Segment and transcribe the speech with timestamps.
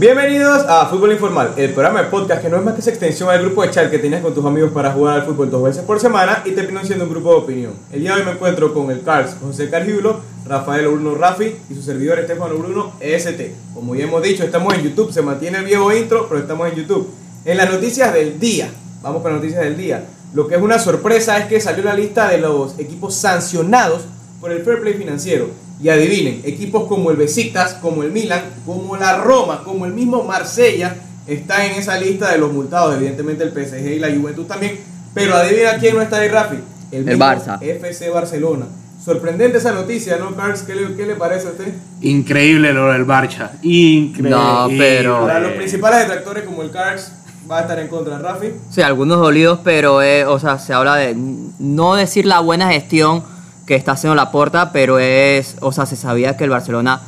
[0.00, 3.28] Bienvenidos a Fútbol Informal, el programa de podcast que no es más que esa extensión
[3.28, 5.82] al grupo de chat que tienes con tus amigos para jugar al fútbol dos veces
[5.82, 7.74] por semana y terminó siendo un grupo de opinión.
[7.92, 11.74] El día de hoy me encuentro con el Cars, José Cargiulo, Rafael Bruno Rafi y
[11.74, 13.74] su servidor Estefano Bruno EST.
[13.74, 16.76] Como ya hemos dicho, estamos en YouTube, se mantiene el viejo intro, pero estamos en
[16.76, 17.10] YouTube.
[17.44, 18.70] En las noticias del día,
[19.02, 20.02] vamos con las noticias del día.
[20.32, 24.06] Lo que es una sorpresa es que salió la lista de los equipos sancionados
[24.40, 25.48] por el Fair Play Financiero.
[25.82, 30.22] Y adivinen, equipos como el Besiktas, como el Milan, como la Roma, como el mismo
[30.24, 30.94] Marsella,
[31.26, 32.96] está en esa lista de los multados.
[32.96, 34.78] Evidentemente el PSG y la Juventus también.
[35.14, 36.56] Pero adivina quién no está ahí, Rafi.
[36.92, 37.58] El mismo Barça.
[37.62, 38.66] FC Barcelona.
[39.02, 40.62] Sorprendente esa noticia, ¿no, Carlos?
[40.62, 41.72] ¿Qué le, qué le parece a usted?
[42.02, 43.50] Increíble lo del Barça.
[43.62, 44.30] Increíble.
[44.30, 47.10] No, pero- Para los principales detractores como el Carlos,
[47.50, 48.48] va a estar en contra Rafi.
[48.70, 51.16] Sí, algunos dolidos, pero eh, o sea, se habla de
[51.58, 53.22] no decir la buena gestión
[53.66, 57.00] que está haciendo la porta, pero es, o sea, se sabía que el Barcelona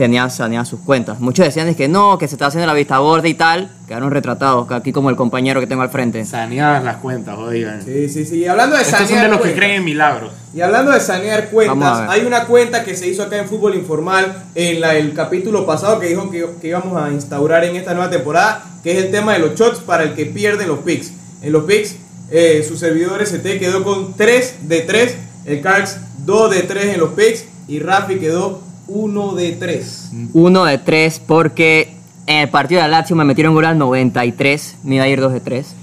[0.00, 1.20] tenía tenía sus cuentas.
[1.20, 4.10] Muchos decían es que no, que se está haciendo la vista gorda y tal, quedaron
[4.10, 6.24] retratados, que aquí como el compañero que tengo al frente.
[6.24, 7.82] Saneadas las cuentas, oigan.
[7.84, 8.38] Sí, sí, sí.
[8.38, 10.32] Y hablando de Estos son sanear de los que creen en milagros.
[10.54, 14.44] Y hablando de sanear cuentas, hay una cuenta que se hizo acá en Fútbol Informal
[14.54, 18.08] en la, el capítulo pasado que dijo que, que íbamos a instaurar en esta nueva
[18.08, 21.12] temporada, que es el tema de los shots para el que pierde los picks.
[21.42, 21.96] En los picks,
[22.30, 25.16] eh, su servidor ST quedó con 3 de 3,
[25.50, 30.10] el Cards 2 de 3 en los picks y Rafi quedó 1 de 3.
[30.32, 31.94] Uno de tres, porque
[32.26, 35.20] en el partido de la Lazio me metieron gol al 93, me iba a ir
[35.20, 35.74] dos de tres.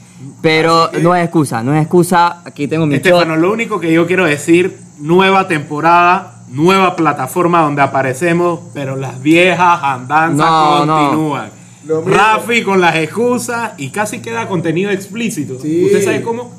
[0.41, 2.41] Pero Así que- no es excusa, no es excusa.
[2.45, 3.41] Aquí tengo mi Estefano, shot.
[3.41, 9.79] lo único que yo quiero decir, nueva temporada, nueva plataforma donde aparecemos, pero las viejas
[9.83, 10.97] andanzas No, no.
[10.97, 11.49] continúan.
[11.83, 12.01] Mismo.
[12.05, 15.57] Rafi con las excusas y casi queda contenido explícito.
[15.61, 15.85] Sí.
[15.85, 16.51] ¿Usted sabe cómo?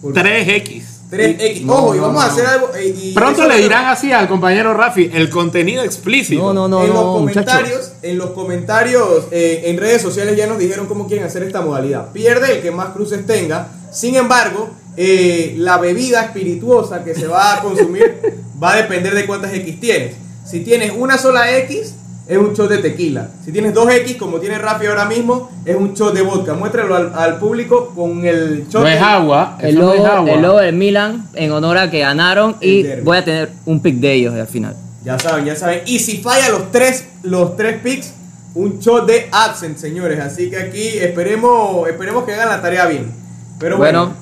[0.00, 0.97] Por- 3X.
[1.10, 1.62] 3X.
[1.62, 2.70] No, Ojo, y no, vamos a hacer algo.
[2.74, 6.42] eh, y Pronto le lo- dirán así al compañero Rafi, el contenido explícito.
[6.42, 7.92] No, no, no, en los no, comentarios, muchachos.
[8.02, 12.12] en los comentarios eh, en redes sociales ya nos dijeron cómo quieren hacer esta modalidad.
[12.12, 13.68] Pierde el que más cruces tenga.
[13.90, 18.20] Sin embargo, eh, la bebida espirituosa que se va a consumir
[18.62, 20.14] va a depender de cuántas X tienes.
[20.44, 21.94] Si tienes una sola X,
[22.28, 23.28] es un shot de tequila.
[23.44, 26.52] Si tienes dos X, como tiene Rafi ahora mismo, es un shot de vodka.
[26.54, 28.82] Muéstralo al, al público con el shot.
[28.82, 30.30] No es de- agua, El no es logo, agua.
[30.32, 33.96] el logo del Milan en honor a que ganaron y voy a tener un pick
[33.96, 34.76] de ellos al final.
[35.04, 35.80] Ya saben, ya saben.
[35.86, 38.12] Y si falla los tres, los tres picks,
[38.54, 40.20] un shot de absent, señores.
[40.20, 43.10] Así que aquí esperemos, esperemos que hagan la tarea bien.
[43.58, 44.16] Pero bueno, bueno,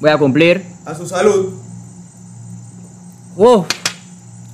[0.00, 0.64] voy a cumplir.
[0.84, 1.50] a su salud.
[3.36, 3.66] Uf,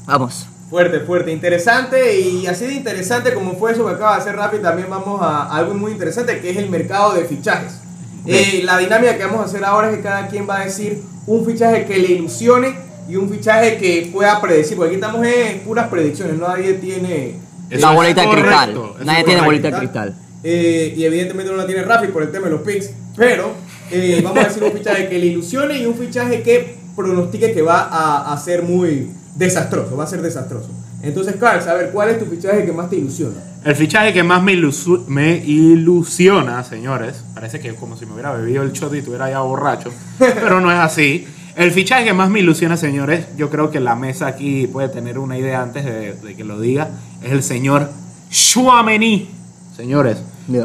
[0.07, 0.47] vamos.
[0.71, 2.21] Fuerte, fuerte, interesante.
[2.21, 5.55] Y así de interesante como fue eso que acaba de hacer Rappi, también vamos a
[5.55, 7.81] algo muy interesante que es el mercado de fichajes.
[8.25, 11.03] Eh, la dinámica que vamos a hacer ahora es que cada quien va a decir
[11.27, 12.77] un fichaje que le ilusione
[13.09, 14.77] y un fichaje que pueda predecir.
[14.77, 17.35] Porque aquí estamos en puras predicciones, nadie tiene
[17.71, 18.75] la es bolita de cristal.
[19.05, 19.45] Nadie tiene correcto.
[19.45, 20.15] bolita de cristal.
[20.43, 22.91] Eh, y evidentemente no la tiene Rafi por el tema de los picks.
[23.17, 23.55] Pero
[23.91, 27.63] eh, vamos a decir un fichaje que le ilusione y un fichaje que pronostique que
[27.63, 29.97] va a, a ser muy desastroso.
[29.97, 30.69] Va a ser desastroso.
[31.03, 33.37] Entonces, Carl, a ver, ¿cuál es tu fichaje que más te ilusiona?
[33.65, 38.13] El fichaje que más me, ilusu- me ilusiona, señores, parece que es como si me
[38.13, 41.27] hubiera bebido el shot y estuviera ya borracho, pero no es así.
[41.57, 45.19] El fichaje que más me ilusiona, señores, yo creo que la mesa aquí puede tener
[45.19, 46.89] una idea antes de, de que lo diga,
[47.23, 47.91] es el señor
[48.31, 49.29] Chouameni.
[49.77, 50.19] Señores,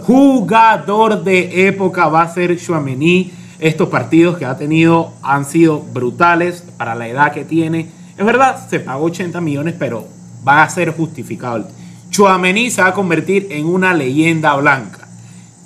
[0.03, 3.31] jugador de época va a ser Chouameni.
[3.59, 7.89] Estos partidos que ha tenido han sido brutales para la edad que tiene.
[8.17, 10.07] Es verdad, se pagó 80 millones, pero
[10.47, 11.65] va a ser justificable.
[12.09, 14.99] Chouameni se va a convertir en una leyenda blanca.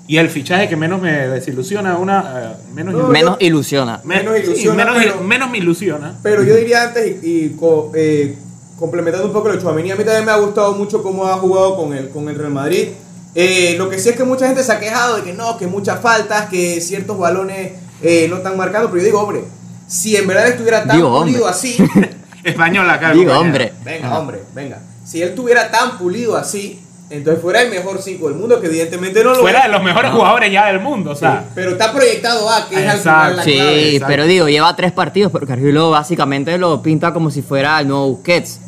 [0.07, 4.01] Y el fichaje que menos me desilusiona, una eh, menos, No, Menos ilusiona.
[4.03, 6.15] me- menos sí, ilusiona, menos, pero- menos me ilusiona.
[6.23, 8.35] Pero yo diría antes, y, y co- eh,
[8.79, 11.33] complementando un poco lo de Chouameni, a mí también me ha gustado mucho cómo ha
[11.37, 12.87] jugado con el, con el Real Madrid.
[13.35, 15.67] Eh, lo que sí es que mucha gente se ha quejado de que no, que
[15.67, 19.43] muchas faltas, que ciertos balones eh, no están marcados, pero yo digo, hombre,
[19.87, 21.51] si en verdad estuviera tan Digo, pulido hombre.
[21.51, 21.77] así,
[22.43, 23.11] Español acá.
[23.11, 23.39] Digo, compañero.
[23.41, 23.73] hombre.
[23.83, 24.19] venga, Ajá.
[24.19, 26.81] hombre, venga, si él tuviera tan pulido así,
[27.11, 29.65] entonces fuera el mejor 5 del mundo, que evidentemente no lo Fuera es.
[29.65, 31.41] de los mejores jugadores ya del mundo, o sea.
[31.41, 33.51] Sí, pero está proyectado a que es al final la Sí,
[33.97, 34.01] clave.
[34.07, 38.09] pero digo, lleva tres partidos, pero Carrillo básicamente lo pinta como si fuera el nuevo
[38.09, 38.59] Busquets.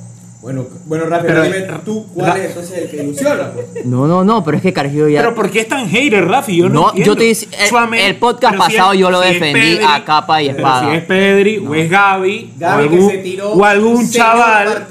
[0.41, 3.51] Bueno, bueno, Rafa, Pero- dime tú cuál Ra- es entonces el que ilusiona.
[3.51, 3.85] Pues?
[3.85, 5.19] No, no, no, pero es que Carrillo ya.
[5.21, 6.57] Pero ¿por qué es tan hater, Rafi?
[6.57, 7.11] Yo no, No, entiendo.
[7.13, 10.03] yo te dice- el- Suame- el podcast si pasado es- yo lo si defendí a
[10.03, 10.89] capa y pero espada.
[10.89, 14.87] Si es Pedri o es Gaby, Gaby o que algún, se tiró o algún chaval,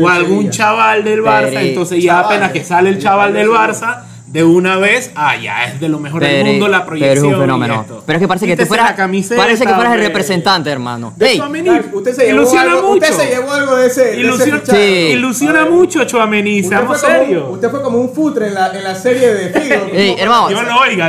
[0.00, 1.68] o algún chaval del Barça, Pedri.
[1.70, 2.64] entonces ya Chaval, apenas que eh.
[2.64, 3.48] sale el chaval del.
[3.48, 4.02] Barça,
[4.32, 7.26] de una vez, ah, ya es de lo mejor del Pero- mundo la pero proyección.
[7.26, 7.84] es un fenómeno.
[8.06, 11.12] Pero es que parece que tú fueras, camiseta, parece que fueras el representante, hermano.
[11.16, 11.68] De Ey, Tchouaméni.
[11.68, 13.04] Carl, usted se llevó Ilusiona algo, mucho.
[13.12, 14.60] usted se llevó algo de ese, de ese Ilusiona.
[14.64, 14.76] Sí.
[15.12, 17.44] ilusiona mucho, Chuamení, Usted seamos fue, como, serios.
[17.50, 19.86] usted fue como un futre en la, en la serie de Figo.
[19.92, 20.48] ey, hermano,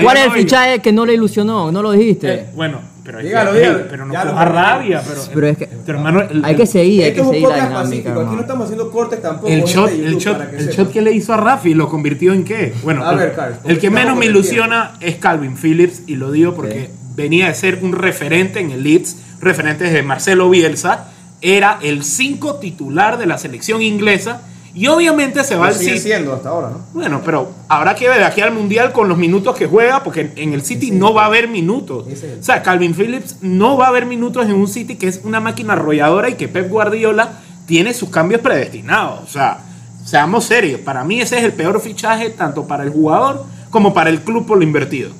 [0.04, 1.72] ¿cuál es el fichaje que no le ilusionó?
[1.72, 2.34] No lo dijiste.
[2.34, 3.77] Eh, bueno, pero es Dígalo, que, dígalo.
[3.79, 6.65] ey, pero no Ya coja rabia, pero, Pero es que pero, hermano, el, hay que
[6.65, 8.19] seguir, hay que seguir la dinámica, pacífico.
[8.21, 9.47] Aquí no estamos haciendo cortes tampoco.
[9.47, 10.73] el shot, de el shot, que el sepa.
[10.75, 12.73] shot que le hizo a Rafi lo convirtió en qué?
[12.83, 16.31] Bueno, A el, ver, Carl, el que menos me ilusiona es Calvin Phillips y lo
[16.31, 21.09] digo porque venía de ser un referente en el Leeds, referente de Marcelo Bielsa,
[21.41, 24.41] era el 5 titular de la selección inglesa
[24.75, 26.02] y obviamente se va al sigue City.
[26.10, 26.80] siendo hasta ahora, ¿no?
[26.94, 30.31] Bueno, pero habrá que ver de aquí al Mundial con los minutos que juega, porque
[30.36, 32.06] en el City no va a haber minutos.
[32.08, 35.40] O sea, Calvin Phillips no va a haber minutos en un City que es una
[35.40, 39.22] máquina arrolladora y que Pep Guardiola tiene sus cambios predestinados.
[39.24, 39.60] O sea,
[40.06, 44.10] seamos serios, para mí ese es el peor fichaje tanto para el jugador como para
[44.10, 45.12] el club por lo invertido.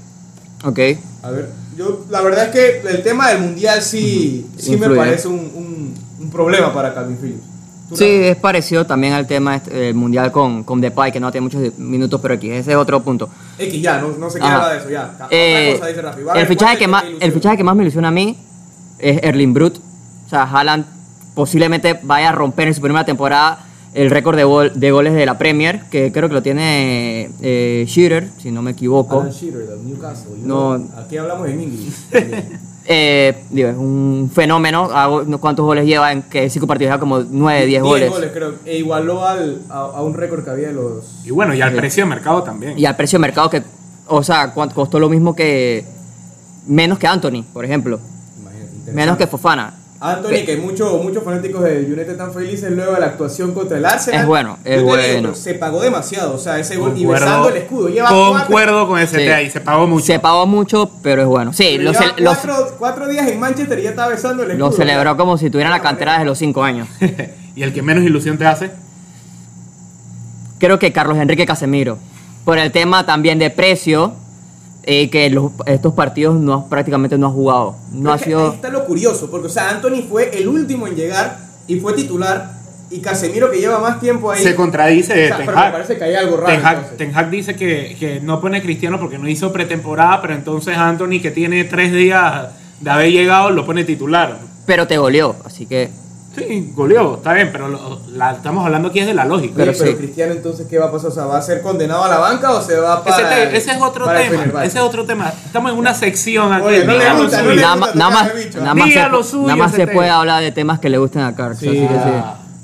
[0.66, 0.80] Ok.
[1.22, 2.52] A ver, yo la verdad es
[2.82, 7.18] que el tema del mundial sí, sí me parece un, un- un problema para Calvin
[7.18, 7.44] Phillips.
[7.90, 11.32] ¿Tú Sí, es parecido también al tema este, del mundial con, con Depay, que no
[11.32, 13.30] tiene muchos minutos, pero aquí ese es otro punto.
[13.60, 14.48] X ya, no, no se Ajá.
[14.48, 15.28] quiere hablar de eso, ya.
[15.30, 16.24] Eh, cosa, dice Rafi.
[16.24, 18.38] Va a el, fichaje ¿cuál que más, el fichaje que más me ilusiona a mí
[19.00, 19.78] es Erling Brut.
[20.26, 20.86] O sea, Haaland
[21.36, 25.26] posiblemente vaya a romper en su primera temporada el récord de, gol- de goles de
[25.26, 29.22] la Premier, que creo que lo tiene eh, Shearer, si no me equivoco.
[29.22, 30.32] Alan Shearer del Newcastle.
[30.42, 30.74] No.
[30.98, 32.08] Aquí hablamos en inglés.
[32.86, 34.90] Eh, digo, es un fenómeno.
[34.94, 36.90] Hago- no- ¿Cuántos goles lleva en que cinco partidos?
[36.90, 38.10] Lleva como 9, 10 Diez goles.
[38.10, 38.54] goles, creo.
[38.66, 41.22] E igualó al, a, a un récord que había de los.
[41.26, 42.78] Y bueno, y al precio de mercado también.
[42.78, 43.64] Y al precio de mercado que,
[44.08, 45.86] o sea, cuánto- costó lo mismo que
[46.68, 48.00] menos que Anthony, por ejemplo.
[48.42, 48.92] Imagínate.
[48.92, 49.74] Menos que Fofana.
[50.06, 53.86] Anthony, que muchos muchos fanáticos del United están felices luego de la actuación contra el
[53.86, 54.20] Arsenal.
[54.22, 55.36] Es bueno, es Yo te digo, bueno.
[55.36, 57.88] se pagó demasiado, o sea, ese gol y besando el escudo.
[57.88, 59.28] Lleva cuatro, Concuerdo con ese Sí.
[59.30, 60.06] ahí, se pagó mucho.
[60.06, 61.54] Se pagó mucho, pero es bueno.
[61.54, 64.52] Sí, lo, lleva ce- lo- cuatro, cuatro días en Manchester y ya estaba besando el
[64.52, 64.70] escudo.
[64.70, 66.88] lo celebró como si tuviera la De cantera desde los 5 años.
[67.56, 68.72] y el que menos ilusión te hace.
[70.60, 71.98] Creo que Carlos Enrique Casemiro.
[72.46, 74.14] Por el tema también de precio,
[74.84, 77.76] eh, que los- estos partidos no, prácticamente no ha jugado.
[77.92, 78.48] No Pero ha sido.
[78.50, 81.38] Ahí está lo curioso, porque, o sea, Anthony fue el último en llegar
[81.68, 82.62] y fue titular.
[82.90, 84.44] Y Casemiro, que lleva más tiempo ahí.
[84.44, 85.72] Se contradice o sea, Ten pero me Hag.
[85.72, 86.54] parece que hay algo raro.
[86.54, 86.98] Ten Hag.
[86.98, 90.78] Ten Hag dice que, que no pone a Cristiano porque no hizo pretemporada, pero entonces
[90.78, 92.50] Anthony, que tiene tres días
[92.82, 94.38] de haber llegado, lo pone titular.
[94.68, 95.90] Pero te goleó, así que.
[96.36, 99.54] Sí, goleó, está bien, pero lo- la- estamos hablando aquí es de la lógica.
[99.56, 99.96] Pero pero sí.
[99.98, 101.12] Cristiano, entonces, ¿qué va a pasar?
[101.12, 103.30] O sea, ¿va a ser condenado a la banca o se va Ese, para.
[103.30, 105.32] te- el- ese es otro tema, ese es otro tema.
[105.46, 106.66] Estamos en una sección aquí.
[106.66, 109.24] Oye, no le dígalo gusta, no Nada, nada más, ese bicho, nada más se, lo
[109.24, 111.60] suyo, nada más ese se puede hablar de temas que le gusten a Carlos.
[111.60, 112.10] Sí, así que sí.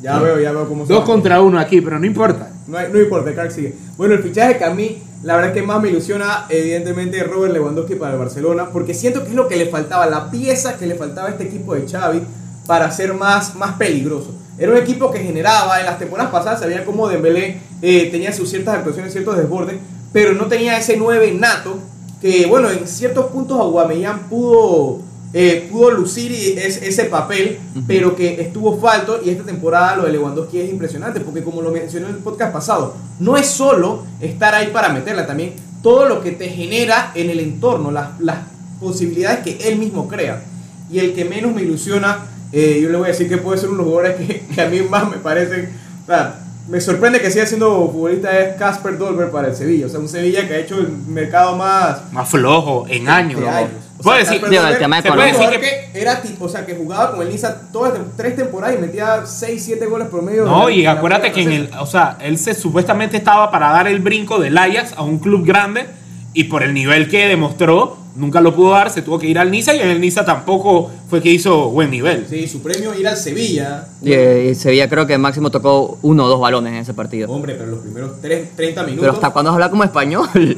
[0.01, 1.06] Ya veo, ya veo cómo se Dos va.
[1.06, 2.48] contra uno aquí, pero no importa.
[2.68, 3.75] No, hay- no importa, Clark sigue.
[3.98, 7.54] Bueno, el fichaje que a mí, la verdad que más me ilusiona, evidentemente, es Robert
[7.54, 10.88] Lewandowski para el Barcelona, porque siento que es lo que le faltaba, la pieza que
[10.88, 12.21] le faltaba a este equipo de Xavi
[12.69, 14.31] para ser más, más peligroso.
[14.60, 18.48] Era un equipo que generaba, en las temporadas pasadas sabía cómo Dembélé eh, tenía sus
[18.48, 19.77] ciertas actuaciones, ciertos desbordes,
[20.13, 21.80] pero no tenía ese 9 nato
[22.21, 25.00] que, bueno, en ciertos puntos Aguamellán pudo,
[25.33, 27.57] eh, pudo lucir es- ese papel,
[27.88, 31.71] pero que estuvo falto y esta temporada lo de Lewandowski es impresionante, porque como lo
[31.71, 36.21] mencioné en el podcast pasado, no es solo estar ahí para meterla, también todo lo
[36.21, 38.38] que te genera en el entorno, las, las
[38.80, 40.44] posibilidades que él mismo crea.
[40.92, 43.69] Y el que menos me ilusiona, eh, yo le voy a decir que puede ser
[43.69, 45.69] uno de los jugadores que, que a mí más me parecen,
[46.04, 49.90] o sea, me sorprende que siga siendo futbolista es Casper Dolber para el Sevilla, o
[49.90, 53.42] sea, un Sevilla que ha hecho el mercado más Más flojo, en años.
[53.42, 53.71] de años.
[53.97, 57.12] O Puedo sea, decir, digo, el tema puede que- era tipo, o sea, que jugaba
[57.12, 60.45] con el Niza todas tres temporadas y metía 6, 7 goles promedio.
[60.45, 64.00] No, y acuérdate que en el, o sea, él se supuestamente estaba para dar el
[64.00, 65.85] brinco del Ajax a un club grande
[66.33, 69.49] y por el nivel que demostró, nunca lo pudo dar, se tuvo que ir al
[69.51, 72.25] Niza y en el Niza tampoco fue que hizo buen nivel.
[72.30, 73.87] Sí, su premio ir al Sevilla.
[74.01, 77.31] Y, eh, y Sevilla creo que máximo tocó uno o dos balones en ese partido.
[77.31, 79.01] Hombre, pero los primeros tres- 30 minutos.
[79.01, 80.28] Pero hasta cuando habla como español.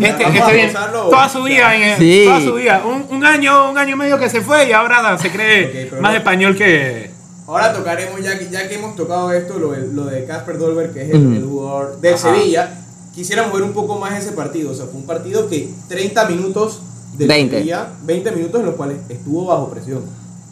[0.00, 2.22] Este, este bien, toda su vida, en el- Sí.
[2.24, 5.18] toda su vida, un, un año, un año y medio que se fue y ahora
[5.18, 7.10] se cree Ok, pero más no- español que
[7.48, 10.92] Ahora tocaremos, ya que, ya que hemos tocado esto, lo, de- lo de Casper Dolber,
[10.92, 11.34] que es el, Ujú.
[11.34, 12.32] el jugador del Ajá.
[12.32, 12.70] Sevilla.
[13.14, 14.70] Quisiéramos ver un poco más ese partido.
[14.70, 16.80] O sea, fue un partido que 30 minutos
[17.16, 17.56] del 20.
[17.56, 20.02] Sevilla, 20 minutos en los cuales estuvo bajo presión.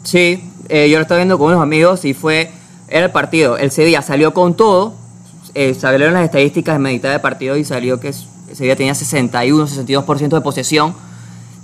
[0.03, 2.51] Sí, eh, yo lo estaba viendo con unos amigos y fue,
[2.87, 4.93] era el partido, el Sevilla salió con todo,
[5.53, 10.29] eh, salieron las estadísticas en mitad de partido y salió que Sevilla tenía 61, 62%
[10.29, 10.95] de posesión,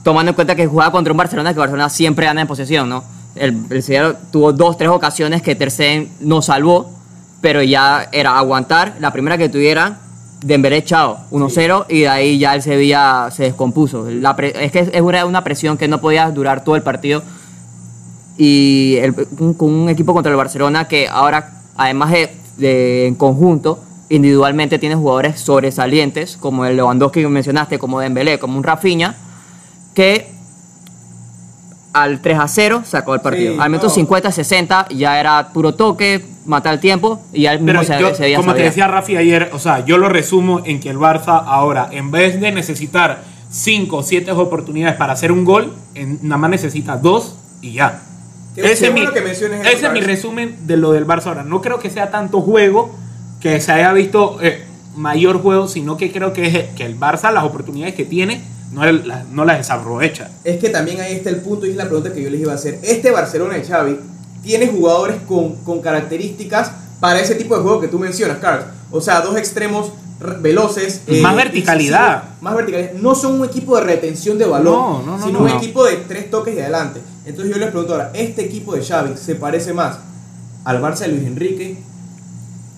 [0.04, 3.04] tomando en cuenta que jugaba contra un Barcelona, que Barcelona siempre gana en posesión, ¿no?
[3.36, 6.92] El, el Sevilla tuvo dos, tres ocasiones que Ter Stegen nos salvó,
[7.42, 10.00] pero ya era aguantar, la primera que tuviera,
[10.42, 14.06] Dembélé chao, 1-0 y de ahí ya el Sevilla se descompuso.
[14.10, 17.24] La es que es una, una presión que no podía durar todo el partido
[18.38, 23.16] y el- un- con un equipo contra el Barcelona que ahora, además de, de en
[23.16, 23.80] conjunto,
[24.10, 29.16] individualmente tiene jugadores sobresalientes, como el Lewandowski que mencionaste, como Dembélé, como un Rafinha,
[29.96, 30.32] que
[32.02, 33.54] al 3 a 0 sacó el partido.
[33.54, 33.94] Sí, al minuto no.
[33.94, 38.14] 50, 60 ya era puro toque, matar el tiempo y ya el mismo se, yo,
[38.16, 38.66] se veía como te sabía.
[38.70, 42.40] decía Rafi ayer, o sea, yo lo resumo en que el Barça ahora, en vez
[42.40, 47.36] de necesitar 5 o 7 oportunidades para hacer un gol, en- nada más necesita 2
[47.62, 48.02] y ya.
[48.56, 49.46] Qué- Ese, mi, que ese
[49.86, 51.44] es mi resumen de lo del Barça ahora.
[51.44, 52.94] No creo que sea tanto juego,
[53.40, 54.64] que se haya visto eh,
[54.96, 58.86] mayor juego, sino que creo que, es, que el Barça las oportunidades que tiene no,
[58.92, 60.30] la- no las desaprovecha.
[60.44, 62.52] Es que también ahí está el punto y es la pregunta que yo les iba
[62.52, 62.80] a hacer.
[62.84, 63.98] Este Barcelona de Xavi
[64.44, 68.66] tiene jugadores con, con características para ese tipo de juego que tú mencionas, Carlos.
[68.92, 69.92] O sea, dos extremos
[70.42, 71.02] veloces.
[71.08, 72.24] eh, Más verticalidad.
[72.42, 72.94] Más verticalidad.
[72.94, 75.46] No son un equipo de retención de balón, No, no, no, sino no.
[75.46, 77.02] un equipo de tres toques de adelante.
[77.26, 80.00] Entonces yo les pregunto ahora, ¿este equipo de Xavi se parece más
[80.64, 81.78] al Barça de Luis Enrique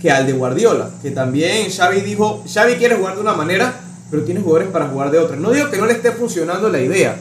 [0.01, 0.89] que al de Guardiola?
[1.01, 3.73] Que también Xavi dijo, Xavi quiere jugar de una manera,
[4.11, 5.35] pero tiene jugadores para jugar de otra.
[5.35, 7.17] No digo que no le esté funcionando la idea,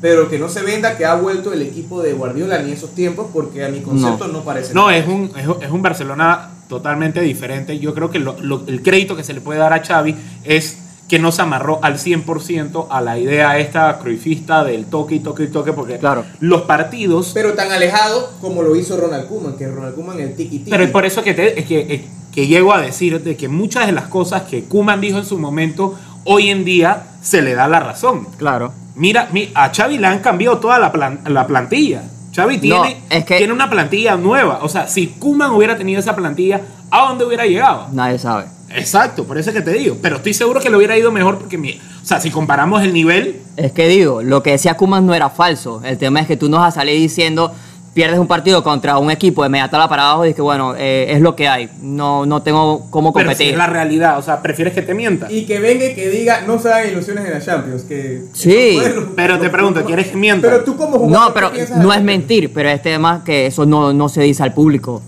[0.00, 3.26] pero que no se venda que ha vuelto el equipo de Guardiola ni esos tiempos,
[3.32, 4.72] porque a mi concepto no, parece.
[4.74, 7.78] No, es un, es, es un Barcelona totalmente diferente.
[7.78, 10.78] Yo creo que lo- lo- el crédito que se le puede dar a Xavi es
[11.08, 15.42] que no se amarró al 100% a la idea esta cruifista del toque y toque
[15.42, 16.24] y toque, porque Claro.
[16.38, 17.32] los partidos...
[17.34, 20.70] Pero tan alejado como lo hizo Ronald Koeman, que Ronald Koeman el tiki tiki.
[20.70, 22.00] Pero es por eso que, te- es que, es
[22.32, 25.36] que llego a decir de que muchas de las cosas que Kuman dijo en su
[25.36, 25.98] momento,
[26.32, 28.28] hoy en día se le da la razón.
[28.38, 28.72] Claro.
[28.94, 32.02] Mira, mi- a Xavi le han cambiado toda la, plan- la plantilla.
[32.34, 34.60] Xavi No, tiene, es que- tiene una plantilla nueva.
[34.62, 36.60] O sea, si Kuman hubiera tenido esa plantilla,
[36.90, 37.88] ¿a dónde hubiera llegado?
[37.92, 38.44] Nadie sabe.
[38.72, 39.96] Exacto, por eso es que te digo.
[40.00, 42.92] Pero estoy seguro que le hubiera ido mejor porque, mi- o sea, si comparamos el
[42.92, 45.82] nivel, Es que digo, lo que decía Kuman no era falso.
[45.84, 47.52] El tema es que tú no vas a salir diciendo,
[47.94, 50.74] pierdes un partido contra un equipo de media tabla para abajo y dices que bueno,
[50.76, 51.68] eh, es lo que hay.
[51.82, 53.52] No, no tengo cómo pero si competir.
[53.52, 54.18] es la realidad.
[54.18, 55.30] O sea, prefieres que te mienta.
[55.30, 57.82] Y que venga y que diga, no se hagan ilusiones en la Champions.
[57.82, 58.78] Que Sí,
[59.16, 60.48] pero te pregunto, ¿quieres que mienta?
[60.48, 63.66] Pero tú como jugador, No, ¿qué pero no es mentir, pero es tema que eso
[63.66, 65.02] no, no se dice al público.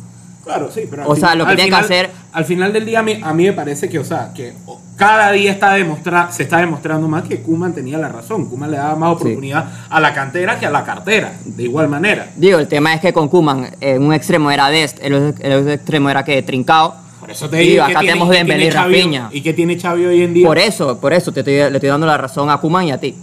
[0.44, 1.08] Claro, sí, pero.
[1.08, 3.32] O sea, lo que al tiene que hacer- Al final del día, a mí, a
[3.32, 4.52] mí me parece que, o sea, que
[4.96, 8.46] cada día está demostra, se está demostrando más que Kuman tenía la razón.
[8.48, 9.14] Kuman le daba más Sí.
[9.16, 12.28] oportunidad a la cantera que a la cartera, de igual manera.
[12.36, 15.72] Digo, el tema es que con Kuman, un extremo era Dest, el otro, el otro
[15.72, 16.96] extremo era que Trincao.
[17.20, 17.84] Por eso te digo.
[17.84, 19.28] acá ¿qué tiene- tenemos Dembélé y Rafinha.
[19.32, 20.44] ¿Y qué tiene Xavi hoy en día?
[20.46, 22.98] Por eso, por eso te estoy, le estoy dando la razón a Kuman y a
[22.98, 23.14] ti.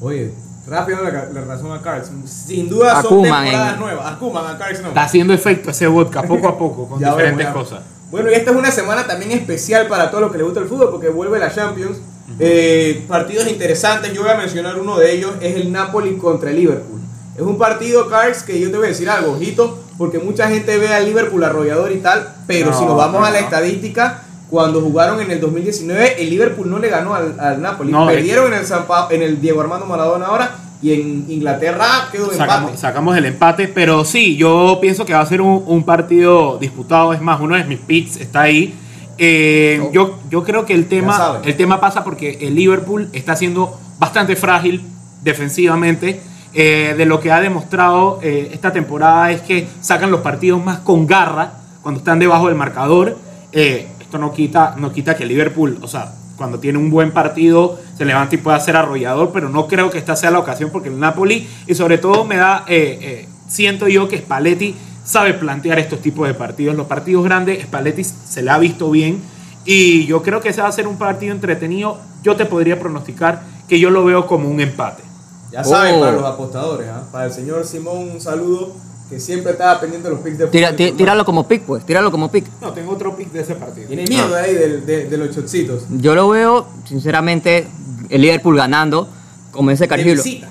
[0.00, 0.32] Oye,
[0.70, 2.10] rápido la, la razón a Carls.
[2.24, 4.12] Sin duda son Koeman temporadas en- nuevas.
[4.12, 4.88] A Kuman, a no.
[4.88, 7.76] Está haciendo efecto ese vodka poco a poco con Ya diferentes veremos, ya.
[7.76, 7.84] cosas.
[8.10, 10.66] Bueno, y esta es una semana también especial para todos los que les gusta el
[10.68, 11.98] fútbol porque vuelve la Champions.
[12.38, 16.56] Eh, partidos interesantes, yo voy a mencionar uno de ellos, es el Napoli contra el
[16.56, 17.00] Liverpool.
[17.36, 20.76] Es un partido, Carls, que yo te voy a decir algo, ojito, porque mucha gente
[20.78, 23.44] ve al Liverpool arrollador y tal, pero No, si nos vamos no, a la no.
[23.44, 27.92] estadística, cuando jugaron en el 2019, el Liverpool no le ganó al, al Napoli.
[27.92, 32.08] No, Perdieron en el, San Pa- en el Diego Armando Maradona ahora y en Inglaterra
[32.10, 32.78] quedó de Sacamos, empate.
[32.78, 37.12] sacamos el empate, pero sí, yo pienso que va a ser un, un partido disputado.
[37.12, 38.74] Es más, uno de mis picks está ahí.
[39.18, 43.78] Eh, yo, yo creo que el tema, el tema pasa porque el Liverpool está siendo
[43.98, 44.82] bastante frágil
[45.22, 46.20] defensivamente.
[46.52, 50.80] Eh, de lo que ha demostrado eh, esta temporada es que sacan los partidos más
[50.80, 53.16] con garra cuando están debajo del marcador.
[53.52, 57.12] Eh, esto no quita, no quita que el Liverpool, o sea, cuando tiene un buen
[57.12, 60.70] partido se levanta y puede ser arrollador, pero no creo que esta sea la ocasión
[60.72, 64.74] porque el Napoli, y sobre todo me da, eh, eh, siento yo que Spalletti
[65.04, 66.74] sabe plantear estos tipos de partidos.
[66.74, 69.22] Los partidos grandes, Spalletti se le ha visto bien
[69.64, 72.00] y yo creo que ese va a ser un partido entretenido.
[72.24, 75.04] Yo te podría pronosticar que yo lo veo como un empate.
[75.52, 76.00] Ya saben, Oh.
[76.00, 77.04] para los apostadores, ¿ah?
[77.12, 78.74] para el señor Simón, un saludo
[79.10, 81.84] que siempre estaba pendiente de los picks de Tira- fútbol tí- tíralo como pick, pues,
[81.84, 82.46] tíralo como pick.
[82.60, 83.88] No, tengo otro pick de ese partido.
[83.88, 85.82] Tiene miedo ahí del- de, de los chocitos.
[85.90, 87.66] Yo lo veo, sinceramente,
[88.08, 89.08] el Liverpool ganando,
[89.50, 90.14] como De Cargillo.
[90.14, 90.48] visita.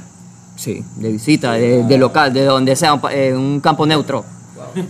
[0.58, 4.26] Sí, de visita, de, de local, de donde sea, un pa- en un campo neutro,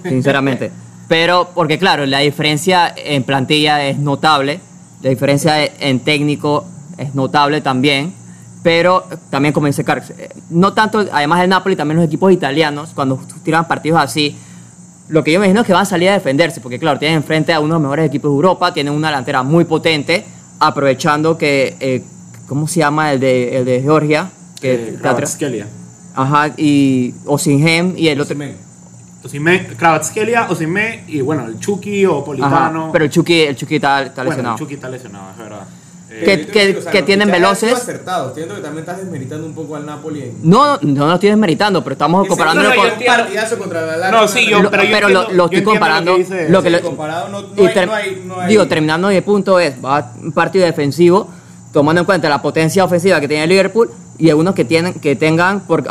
[0.03, 0.71] sinceramente.
[1.07, 4.59] Pero, porque claro, la diferencia en plantilla es notable,
[5.01, 6.65] la diferencia en técnico
[6.97, 8.13] es notable también,
[8.63, 12.91] pero también como dice Carlos, eh, no tanto, además del Napoli, también los equipos italianos,
[12.93, 14.35] cuando tiran partidos así,
[15.07, 17.17] lo que yo me imagino es que van a salir a defenderse, porque claro, tienen
[17.17, 20.25] enfrente a uno de los mejores equipos de Europa, tienen una delantera muy potente,
[20.59, 22.03] aprovechando que, eh,
[22.47, 24.29] ¿cómo se llama el de, el de Georgia?
[24.61, 25.65] Que Eh.
[26.15, 28.35] Ajá, y Osimhen y el otro.
[29.23, 32.89] Osimhen, Kvaratskhelia, Osimhen y bueno, el Chucky o Ajá, Politano.
[32.91, 34.55] Pero el Chucky, el Chucky está, está bueno, lesionado.
[34.55, 35.67] el Chucky está lesionado, es verdad.
[36.11, 37.71] Eh, Que- yo que- o sea, que tienen veloces.
[37.73, 38.33] acertados.
[38.33, 40.37] Siento que también estás desmeritando un poco al Napoli en.
[40.41, 42.99] No, no, no lo estoy desmeritando, pero estamos Ese comparándolo no, con.
[42.99, 45.63] yo partidazo contra la No, sí, yo- Lo- pero pero entiendo- lo, lo yo estoy
[45.63, 46.11] comparando.
[46.17, 46.79] lo que no-
[47.29, 51.29] no no no Digo, terminando mi punto es, va un partido defensivo,
[51.71, 55.15] tomando en cuenta la potencia ofensiva que tiene el Liverpool y algunos que tienen que
[55.15, 55.83] tengan, por,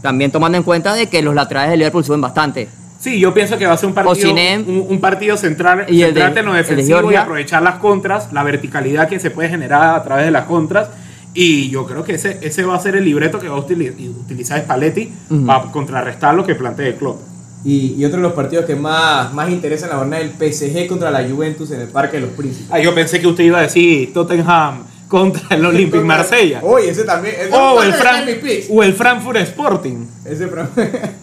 [0.00, 2.68] también tomando en cuenta de que los laterales del Liverpool suben bastante.
[3.04, 4.64] Sí, yo pienso que va a ser un partido, Osimhen.
[4.66, 7.62] un, un partido central, Y el de- centrarte en lo el de defensivo y aprovechar
[7.62, 10.88] las contras, la verticalidad que se puede generar a través de las contras.
[11.34, 13.92] Y yo creo que ese, ese va a ser el libreto que va a utili-
[14.08, 15.12] utilizar Spalletti
[15.46, 17.16] para contrarrestar lo que plantea el club.
[17.62, 20.52] Y, y otro de los partidos que más, más interesa en la jornada es el
[20.52, 22.68] PSG contra la Juventus en el Parque de los Príncipes.
[22.70, 24.84] Ah, yo pensé que usted iba a decir Tottenham
[25.14, 26.58] contra el Olympic Marsella.
[26.64, 27.36] Oye, ese también.
[27.38, 28.26] ese O el, Fran-
[28.68, 30.06] o el Frankfurt Sporting.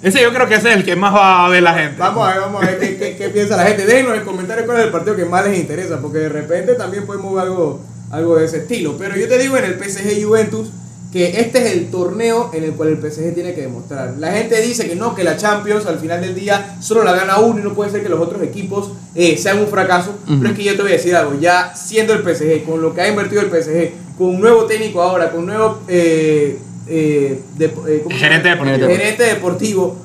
[0.02, 1.98] Ese yo creo que ese es el que más va a ver la gente.
[2.00, 3.86] Vamos a ver, vamos a ver qué, qué- qué piensa la gente.
[3.86, 7.06] Déjenos en comentarios cuál es el partido que más les interesa, porque de repente también
[7.06, 7.82] podemos ver algo,
[8.12, 8.96] algo de ese estilo.
[8.98, 10.70] Pero yo te digo en el PSG Juventus
[11.12, 14.16] que este es el torneo en el cual el PSG tiene que demostrar.
[14.18, 17.40] La gente dice que no, que la Champions al final del día solo la gana
[17.40, 20.16] uno y no puede ser que los otros equipos eh, sean un fracaso.
[20.26, 22.94] Pero es que yo te voy a decir algo, ya siendo el PSG, con lo
[22.94, 27.40] que ha invertido el PSG, con un nuevo técnico ahora, con un nuevo eh, eh,
[27.58, 28.88] de- eh, ¿cómo se Gerente deportivo.
[28.88, 29.98] gerente deportivo,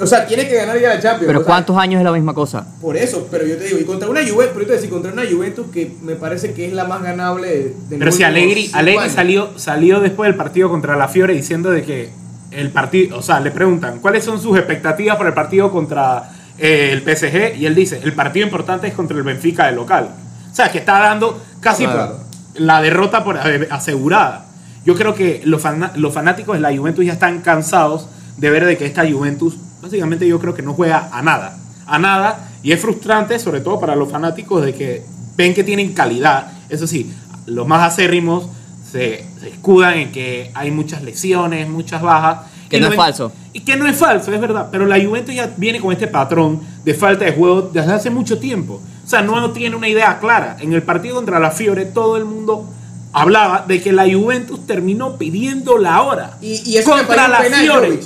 [0.00, 1.26] o sea, tiene que ganar ya la Champions.
[1.26, 2.66] Pero o sea, ¿cuántos años es la misma cosa?
[2.80, 5.12] por eso, pero yo te digo, y contra una Juventus, pero yo te decir, contra
[5.12, 9.08] una Juventus que me parece que es la más ganable de, Pero si Allegri, Allegri
[9.10, 12.10] salió, salió después del partido contra la Fiore diciendo de que
[12.50, 16.90] el partido, o sea, le preguntan cuáles son sus expectativas para el partido contra eh,
[16.92, 20.10] el PSG y él dice, el partido importante es contra el Benfica de local.
[20.50, 22.16] O sea, que está dando casi Claro.
[22.16, 22.30] por-
[22.60, 24.46] la derrota por eh, asegurada.
[24.84, 28.64] Yo creo que los, fana- los fanáticos de la Juventus ya están cansados de ver
[28.66, 31.56] de que esta Juventus, básicamente yo creo que no juega a nada.
[31.86, 32.50] A nada.
[32.62, 35.04] Y es frustrante, sobre todo para los fanáticos, de que
[35.36, 36.52] ven que tienen calidad.
[36.68, 37.12] Eso sí,
[37.46, 38.46] los más acérrimos
[38.90, 42.46] se, se escudan en que hay muchas lesiones, muchas bajas.
[42.68, 43.32] Que no es falso.
[43.52, 44.68] Y que no es falso, es verdad.
[44.70, 48.38] Pero la Juventus ya viene con este patrón de falta de juego desde hace mucho
[48.38, 48.80] tiempo.
[49.04, 50.56] O sea, no tiene una idea clara.
[50.60, 52.68] En el partido contra la Fiore, todo el mundo
[53.12, 56.36] hablaba de que la Juventus terminó pidiendo la hora.
[56.40, 58.00] Y- y eso que contra la Fiore.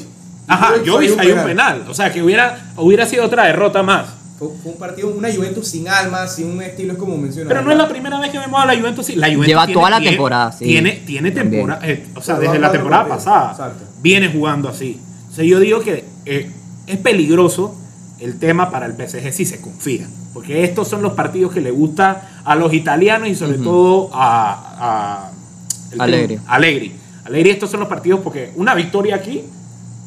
[0.46, 1.72] Ajá, Jovic Jovic falló un falló un penal.
[1.74, 1.90] penal.
[1.90, 4.06] O sea, que hubiera, hubiera sido otra derrota más.
[4.38, 7.48] Fue, fue un partido, una Juventus sin alma, sin un estilo, es como menciona.
[7.48, 9.06] Pero no es la primera vez que vemos a la Juventus.
[9.06, 9.16] así.
[9.16, 10.64] La Juventus Lleva tiene- toda la tiene- temporada, sí.
[10.64, 13.50] Tiene, tiene temporada, eh, o sea, Pero desde la temporada pasada.
[13.52, 13.84] exacto.
[14.02, 15.00] Viene jugando así.
[15.30, 16.50] O sea, yo digo que eh,
[16.86, 17.76] es peligroso
[18.18, 20.06] el tema para el PSG si se confía.
[20.34, 25.28] Porque estos son los partidos que le gusta a los italianos y sobre todo a,
[25.28, 25.30] a
[25.90, 26.40] tema- Allegri.
[27.24, 29.44] Allegri, estos son los partidos porque una victoria aquí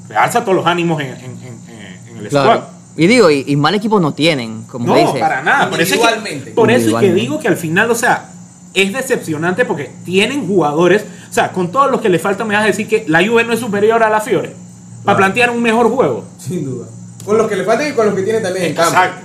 [0.10, 2.52] realza todos los ánimos en, en- en- en el Claro.
[2.52, 2.64] squad.
[2.96, 5.20] Y digo, y, y mal equipo no tienen, como No, dice.
[5.20, 5.70] para nada.
[5.70, 8.30] Por eso, es que, por eso es que digo que al final, o sea,
[8.74, 11.04] es decepcionante porque tienen jugadores.
[11.30, 13.44] O sea, con todos los que le faltan, me vas a decir que la Juve
[13.44, 14.50] no es superior a la Fiore.
[14.50, 15.18] Para Claro.
[15.18, 16.26] plantear un mejor juego.
[16.40, 16.88] Sin duda.
[17.24, 18.92] Con los que le faltan y con los que tiene también en campo.
[18.92, 19.22] Exacto.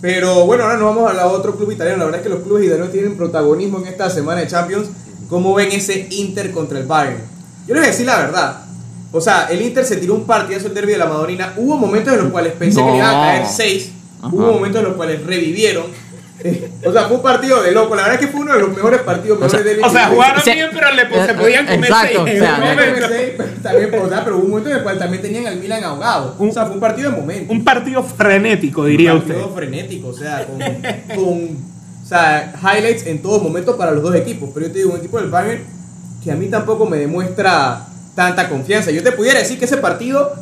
[0.00, 1.98] Pero bueno, ahora nos vamos a la otro club italiano.
[2.00, 4.88] La verdad es que los clubes italianos tienen protagonismo en esta semana de Champions.
[5.28, 7.20] ¿Cómo ven ese Inter contra el Bayern?
[7.68, 8.64] Yo les voy a decir la verdad.
[9.12, 11.52] O sea, el Inter se tiró un partidazo el derby de la Madonina.
[11.56, 13.20] Hubo momentos en los cuales pensé que le iban a No.
[13.22, 13.90] caer 6.
[14.20, 14.28] Ajá.
[14.34, 15.84] Hubo momentos en los cuales revivieron.
[16.44, 17.94] Eh, o sea, fue un partido de loco.
[17.94, 19.38] La verdad es que fue uno de los mejores partidos.
[19.40, 21.84] O sea- mejores O sea, jugaron Se- bien, pero le, pues, se eh, podían comer
[21.90, 22.36] exacto, seis.
[22.40, 22.92] o sea, un También, momento.
[22.94, 23.06] pero
[23.62, 26.34] también, o sea, pero hubo un momento en el cual también tenían al Milan ahogado.
[26.38, 27.52] Un- o sea, fue un partido de momento.
[27.52, 29.34] Un partido frenético, diría un usted.
[29.34, 30.58] partido frenético, o sea, con,
[31.16, 31.48] con
[32.02, 34.50] o sea, highlights en todo momento para los dos equipos.
[34.52, 35.62] Pero yo te digo, un equipo del Bayern
[36.24, 38.90] que a mí tampoco me demuestra tanta confianza.
[38.90, 40.32] Yo te pudiera decir que ese partido,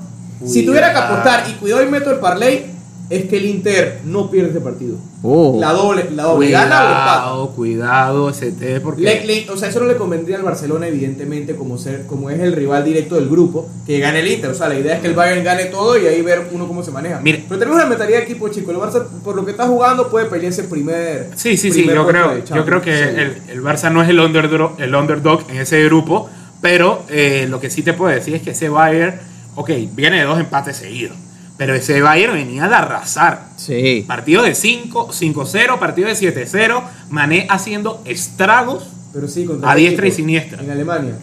[0.46, 1.14] si tuviera que Cuidado.
[1.14, 2.66] apostar y cuidado el método del parlay,
[3.10, 4.94] es que el Inter no pierde ese partido.
[5.22, 7.22] Uh, La doble, la doble gana o empata.
[7.22, 9.02] Cuidado, cuidado, ST, porque.
[9.02, 12.38] Le- le- o sea, eso no le convendría al Barcelona, evidentemente, como ser, como es
[12.38, 14.50] el rival directo del grupo, que gane el Inter.
[14.50, 16.84] O sea, la idea es que el Bayern gane todo y ahí ver uno cómo
[16.84, 17.18] se maneja.
[17.20, 17.44] Mire.
[17.48, 18.70] Pero tenemos una mentalidad de equipo, chico.
[18.70, 21.30] El Barça, por lo que está jugando, puede pelear ese primer.
[21.34, 23.22] Sí, sí, sí, primer yo puesto creo, yo creo que seguro.
[23.22, 27.60] el, el Barça no es el underdog, el underdog en ese grupo, pero eh, lo
[27.60, 29.18] que sí te puedo decir es que ese Bayern,
[29.56, 31.16] ok, viene de dos empates seguidos,
[31.56, 33.48] pero ese Bayern venía de arrasar.
[33.56, 34.04] sí.
[34.06, 38.88] Partido de 5, 5-0, partido de 7-0, Mané haciendo estragos.
[39.12, 40.62] Pero sí, contra a diestra y siniestra.
[40.62, 41.14] En Alemania.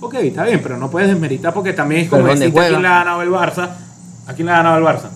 [0.00, 2.82] Ok, está bien, pero no puedes desmeritar porque también es como ¿dónde decirte a quién
[2.82, 3.70] le ha ganado el Barça.
[4.26, 5.08] ¿A quién le ha ganado el Barça?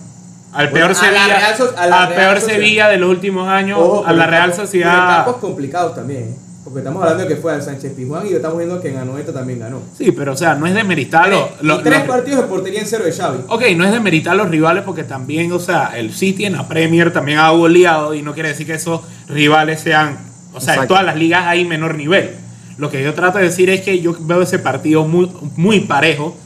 [0.53, 2.59] Al Bueno, peor a la Sevilla, Real So- a la al Real peor Sociedad.
[2.59, 5.15] Sevilla de los últimos años, Ojo, a la Real Sociedad.
[5.23, 6.35] campos complicados también.
[6.63, 9.33] Porque estamos hablando de que fue al Sánchez Pizjuán y estamos viendo que en Anoeta
[9.33, 9.79] también ganó.
[9.97, 12.47] Sí, pero o sea, no es de meritar los, y los- tres los- partidos de
[12.47, 13.39] portería en cero de Xavi.
[13.47, 16.67] Ok, no es de meritar los rivales porque también, o sea, el City en la
[16.67, 20.19] Premier también ha goleado y no quiere decir que esos rivales sean,
[20.53, 22.29] o sea, en todas las ligas hay menor nivel.
[22.77, 26.37] Lo que yo trato de decir es que yo veo ese partido muy, muy parejo.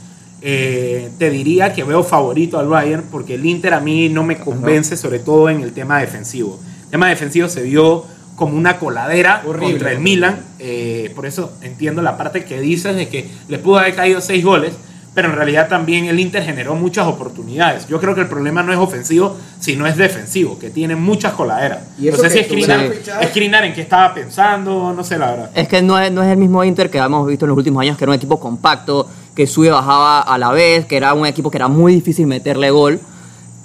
[0.42, 4.38] Eh, te diría que veo favorito al Bayern porque el Inter a mí no me
[4.38, 6.60] convence, sobre todo en el tema defensivo.
[6.86, 9.72] El tema defensivo se vio como una coladera Horrible.
[9.72, 10.40] contra el Milan.
[10.60, 14.44] eh, por eso entiendo la parte que dices de que le pudo haber caído seis
[14.44, 14.74] goles,
[15.14, 17.88] pero en realidad también el Inter generó muchas oportunidades.
[17.88, 21.80] Yo creo que el problema no es ofensivo, sino es defensivo, que tiene muchas coladeras.
[21.98, 25.52] Y No sé si Skriniar en qué estaba pensando, no sé la verdad.
[25.56, 27.82] Es que no es, no es el mismo Inter que hemos visto en los últimos
[27.82, 31.14] años, que era un equipo compacto, que sube y bajaba a la vez, que era
[31.14, 33.00] un equipo que era muy difícil meterle gol.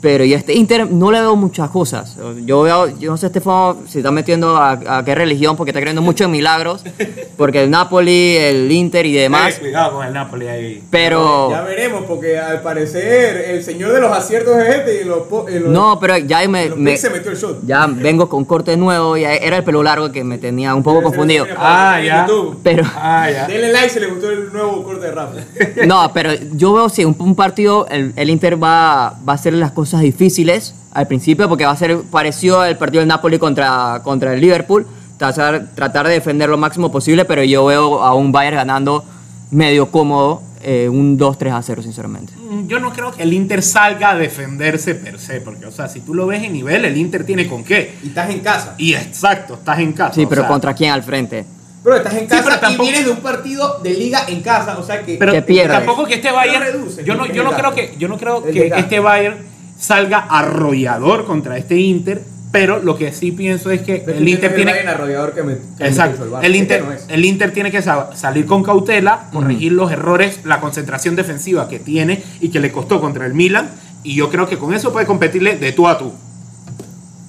[0.00, 2.16] Pero y este Inter no le veo muchas cosas.
[2.44, 5.80] Yo veo, yo no sé, Estefano, si está metiendo a, a qué religión, porque está
[5.80, 6.82] creyendo mucho en milagros.
[7.36, 9.56] Porque el Napoli, el Inter y demás.
[9.56, 10.84] Eh, cuidado con el Napoli ahí.
[10.90, 11.50] Pero.
[11.50, 15.62] Ya veremos, porque al parecer el señor de los aciertos es este y los, en
[15.64, 17.60] los- No, pero ya me, los me- picks se metió el shot.
[17.66, 21.02] ya vengo con corte nuevo y era el pelo largo que me tenía un poco
[21.02, 21.46] confundido.
[21.56, 22.26] Ah, ya.
[22.62, 23.46] Pero Ah, ya.
[23.46, 25.36] Denle like si les gustó el nuevo corte de Rafa.
[25.86, 29.54] no, pero yo veo si un, un partido el, el Inter va, va a hacer
[29.54, 34.00] las cosas difíciles al principio porque va a ser parecido al partido del Napoli contra,
[34.04, 34.86] contra el Liverpool,
[35.18, 39.04] tratar, tratar de defender lo máximo posible, pero yo veo a un Bayern ganando
[39.50, 42.32] medio cómodo, eh, un 2-3 a 0 sinceramente.
[42.36, 45.88] Mm, Yo no creo que el Inter salga a defenderse per se, porque, o sea,
[45.88, 47.96] si tú lo ves en nivel, el Inter tiene con qué.
[48.04, 48.74] Y estás en casa.
[48.78, 50.14] Y exacto, estás en casa.
[50.14, 51.44] Sí, o pero sea, ¿contra quién al frente?
[51.82, 54.42] Pero estás en Sí, casa pero y tampoco- vienes de un partido de liga en
[54.42, 55.16] casa, o sea que...
[55.16, 55.78] Pero que pierdes.
[55.78, 58.70] tampoco que este Bayern, reduce, yo no, yo no creo que, yo no creo que
[58.76, 59.38] este Bayern
[59.80, 64.54] salga arrollador contra este Inter, pero lo que sí pienso es que Pero el Inter
[64.54, 66.40] tiene que me, que me Exacto.
[66.42, 70.60] El Inter, no el Inter tiene que sa- salir con cautela, corregir los errores, la
[70.60, 73.70] concentración defensiva que tiene y que le costó contra el Milan.
[74.02, 76.12] Y yo creo que con eso puede competirle de tú a tú.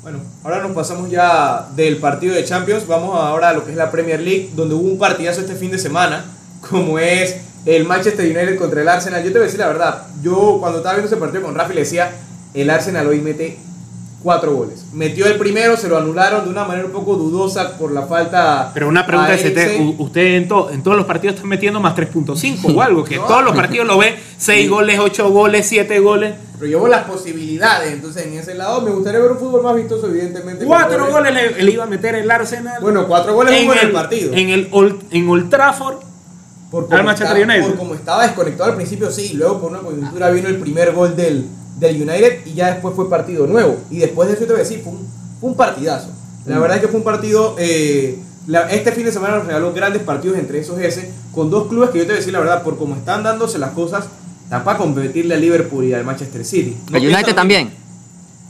[0.01, 2.87] Bueno, ahora nos pasamos ya del partido de Champions.
[2.87, 5.69] Vamos ahora a lo que es la Premier League, donde hubo un partidazo este fin
[5.69, 6.25] de semana,
[6.69, 9.21] como es el Manchester United contra el Arsenal.
[9.23, 11.75] Yo te voy a decir la verdad, yo cuando estaba viendo ese partido con Rafi
[11.75, 12.09] le decía,
[12.53, 13.57] el Arsenal hoy mete
[14.23, 14.85] cuatro goles.
[14.93, 18.69] Metió el primero, se lo anularon de una manera un poco dudosa por la falta.
[18.73, 19.43] Pero una pregunta es,
[19.97, 23.23] usted en, to- en todos los partidos está metiendo más 3.5 o algo, que No.
[23.23, 26.35] todos los partidos lo ve 6 goles, 8 goles, 7 goles.
[26.59, 30.05] Pero llevo las posibilidades, entonces en ese lado me gustaría ver un fútbol más vistoso,
[30.07, 30.65] evidentemente.
[30.65, 32.79] 4 con goles le, le iba a meter el Arsenal.
[32.79, 34.33] Bueno, cuatro goles en el partido.
[34.35, 35.95] En el Old, en Old Trafford.
[36.69, 37.33] Por como, estaba,
[37.67, 39.33] por como estaba desconectado al principio, sí.
[39.33, 41.45] Luego por una coyuntura vino el primer gol del,
[41.81, 43.77] del United y ya después fue partido nuevo.
[43.89, 45.05] Y después de eso te voy a decir, fue un,
[45.41, 46.09] fue un partidazo.
[46.45, 47.55] La verdad es que fue un partido...
[47.59, 48.17] eh,
[48.47, 51.89] la- este fin de semana nos regaló grandes partidos entre esos ese, con dos clubes
[51.91, 54.05] que yo te voy a decir la verdad, por cómo están dándose las cosas,
[54.45, 56.75] están para competirle al Liverpool y al Manchester City.
[56.89, 57.71] ¿No El United también.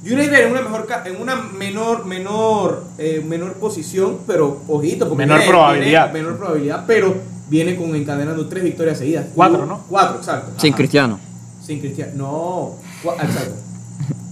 [0.03, 5.45] United en una mejor en una menor menor eh, menor posición pero ojito porque Menor
[5.45, 6.11] probabilidad.
[6.11, 7.13] menor probabilidad pero
[7.49, 9.83] viene con encadenando tres victorias seguidas Cuatro, ¿no?
[9.89, 10.77] cuatro exacto Sin Ajá.
[10.77, 11.19] Cristiano.
[11.65, 13.55] Sin Cristiano no cua- exacto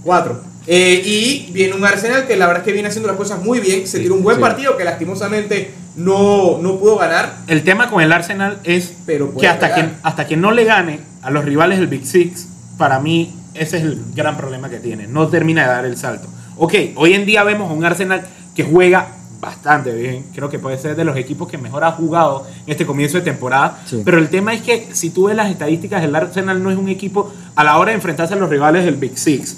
[0.04, 3.42] cuatro Eh, y viene un Arsenal que la verdad es que viene haciendo las cosas
[3.42, 4.42] muy bien se tiró un buen sí.
[4.42, 9.48] partido que lastimosamente no no pudo ganar El tema con el Arsenal es Pero que
[9.48, 12.46] hasta, que hasta que no le gane a los rivales del Big Six,
[12.78, 15.06] para mí ese es el gran problema que tiene.
[15.06, 16.28] No termina de dar el salto.
[16.56, 19.08] Ok, hoy en día vemos a un Arsenal que juega
[19.40, 20.26] bastante bien.
[20.34, 23.24] Creo que puede ser de los equipos que mejor ha jugado en este comienzo de
[23.24, 23.80] temporada.
[23.86, 24.02] Sí.
[24.04, 26.88] Pero el tema es que si tú ves las estadísticas, el Arsenal no es un
[26.88, 29.56] equipo a la hora de enfrentarse a los rivales del Big Six.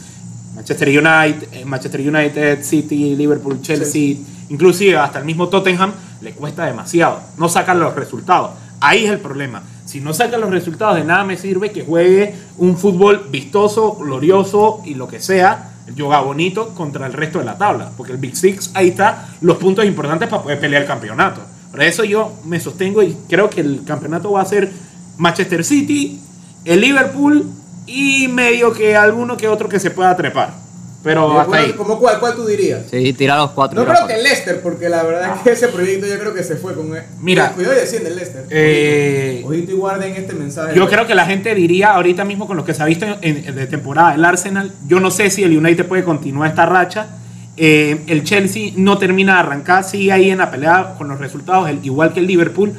[0.55, 4.17] Manchester United, eh, Manchester United, City, Liverpool, Chelsea,
[4.51, 7.21] inclusive hasta el mismo Tottenham, le cuesta demasiado.
[7.39, 8.51] No sacan los resultados.
[8.81, 9.63] Ahí es el problema.
[9.85, 14.83] Si no sacan los resultados, de nada me sirve que juegue un fútbol vistoso, glorioso
[14.85, 17.91] y lo que sea, yoga bonito contra el resto de la tabla.
[17.97, 21.41] Porque el Big Six, ahí está los puntos importantes para poder pelear el campeonato.
[21.71, 24.71] Por eso yo me sostengo y creo que el campeonato va a ser
[25.19, 26.21] Manchester City,
[26.65, 27.51] el Liverpool
[27.87, 30.62] y medio que alguno que otro que se pueda trepar.
[31.03, 31.73] Pero hasta ahí.
[31.73, 32.83] ¿Cómo cuál, cuál tú dirías?
[32.91, 33.81] Sí, tira los cuatro.
[33.85, 36.45] No creo que el Leicester, porque la verdad es que ese proyecto yo creo que
[36.45, 37.03] se fue con él.
[37.21, 37.51] Mira.
[37.53, 38.45] Cuidado y desciende el Leicester.
[38.51, 40.77] Eh, Ojito, Ojito y guarden este mensaje.
[40.77, 43.45] Yo creo que la gente diría ahorita mismo con lo que se ha visto en,
[43.47, 47.09] en- de temporada el Arsenal, yo no sé si el United puede continuar esta racha.
[47.57, 51.69] Eh, el Chelsea no termina de arrancar, sigue ahí en la pelea con los resultados,
[51.69, 52.73] el- igual que el Liverpool,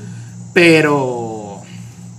[0.53, 1.32] pero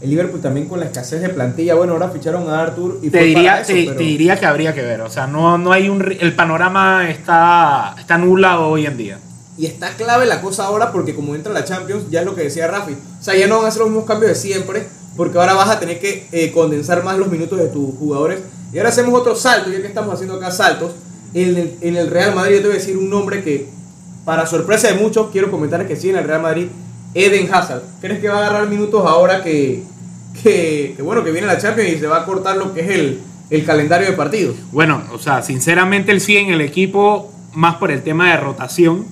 [0.04, 1.74] El Liverpool también con la escasez de plantilla.
[1.74, 4.38] Bueno, ahora ficharon a Arthur y te fue diría, para eso, te, pero- te diría
[4.38, 5.00] que habría que ver.
[5.00, 9.18] O sea, no, no hay un el panorama está, está nublado hoy en día.
[9.56, 12.42] Y está clave la cosa ahora porque como entra la Champions, ya es lo que
[12.42, 12.92] decía Rafi.
[12.92, 14.86] O sea, ya no van a hacer los mismos cambios de siempre,
[15.16, 18.40] porque ahora vas a tener que eh, condensar más los minutos de tus jugadores.
[18.72, 20.92] Y ahora hacemos otro salto, ya que estamos haciendo acá saltos.
[21.32, 23.68] En el, en el Real Madrid, yo te voy a decir un nombre que,
[24.24, 26.66] para sorpresa de muchos, quiero comentar que sí, en el Real Madrid,
[27.14, 27.82] Eden Hazard.
[28.00, 29.84] ¿Crees que va a agarrar minutos ahora que,
[30.42, 32.90] que, que, bueno, que viene la Champions y se va a cortar lo que es
[32.90, 33.20] el,
[33.50, 34.56] el calendario de partidos?
[34.72, 39.06] Bueno, o sea, sinceramente él sí en el equipo, más por el tema de rotación.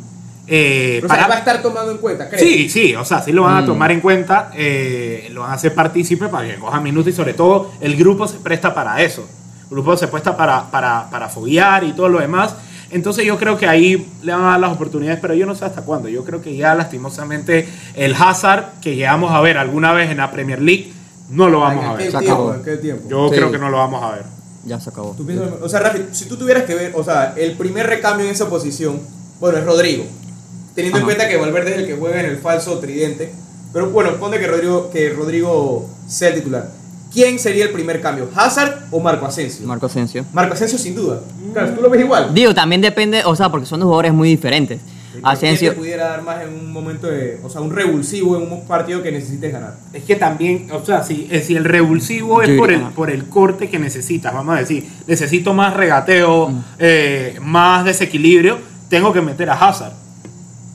[0.49, 2.43] eh, Pero, o para- sea, va a estar tomando en cuenta, ¿crees?
[2.43, 3.67] Sí, sí, o sea, sí lo van a Mm.
[3.67, 7.33] tomar en cuenta, eh, lo van a hacer partícipe para que coja minutos y sobre
[7.35, 9.27] todo el grupo se presta para eso.
[9.63, 12.57] El grupo se presta para, para, para foguear y todo lo demás.
[12.91, 15.65] Entonces yo creo que ahí le van a dar las oportunidades, pero yo no sé
[15.65, 16.09] hasta cuándo.
[16.11, 20.31] Yo creo que ya lastimosamente el Hazard que llegamos a ver alguna vez en la
[20.31, 20.93] Premier League,
[21.33, 22.11] no lo vamos ¿En a ver.
[22.11, 22.55] Se acabó.
[22.55, 23.09] ¿En qué tiempo?
[23.09, 23.35] Yo Sí.
[23.37, 24.25] creo que no lo vamos a ver.
[24.65, 25.15] Ya se acabó.
[25.17, 28.25] Tú piensas- o sea, Rafi, si tú tuvieras que ver, o sea, el primer recambio
[28.27, 29.01] en esa posición,
[29.41, 30.05] bueno, es Rodrigo.
[30.75, 33.33] Teniendo en cuenta que Valverde es el que juega en el falso tridente.
[33.73, 36.71] Pero bueno, pone que Rodrigo, que Rodrigo sea el titular.
[37.13, 38.29] ¿Quién sería el primer cambio?
[38.35, 39.67] ¿Hazard o Marco Asensio?
[39.67, 40.25] Marco Asensio.
[40.33, 41.21] Marco Asensio sin duda.
[41.53, 42.33] Claro, tú lo ves igual.
[42.33, 44.81] Digo, también depende, o sea, porque son dos jugadores muy diferentes.
[45.13, 48.51] ¿Quién Asensio, te pudiera dar más en un momento de, o sea, un revulsivo en
[48.51, 49.75] un partido que necesites ganar?
[49.93, 53.11] Es que también, o sea, si, eh, si el revulsivo es Yo por el, por
[53.11, 56.65] el corte que necesitas, vamos a decir, necesito más regateo, Mm.
[56.79, 59.93] eh, más desequilibrio, tengo que meter a Hazard.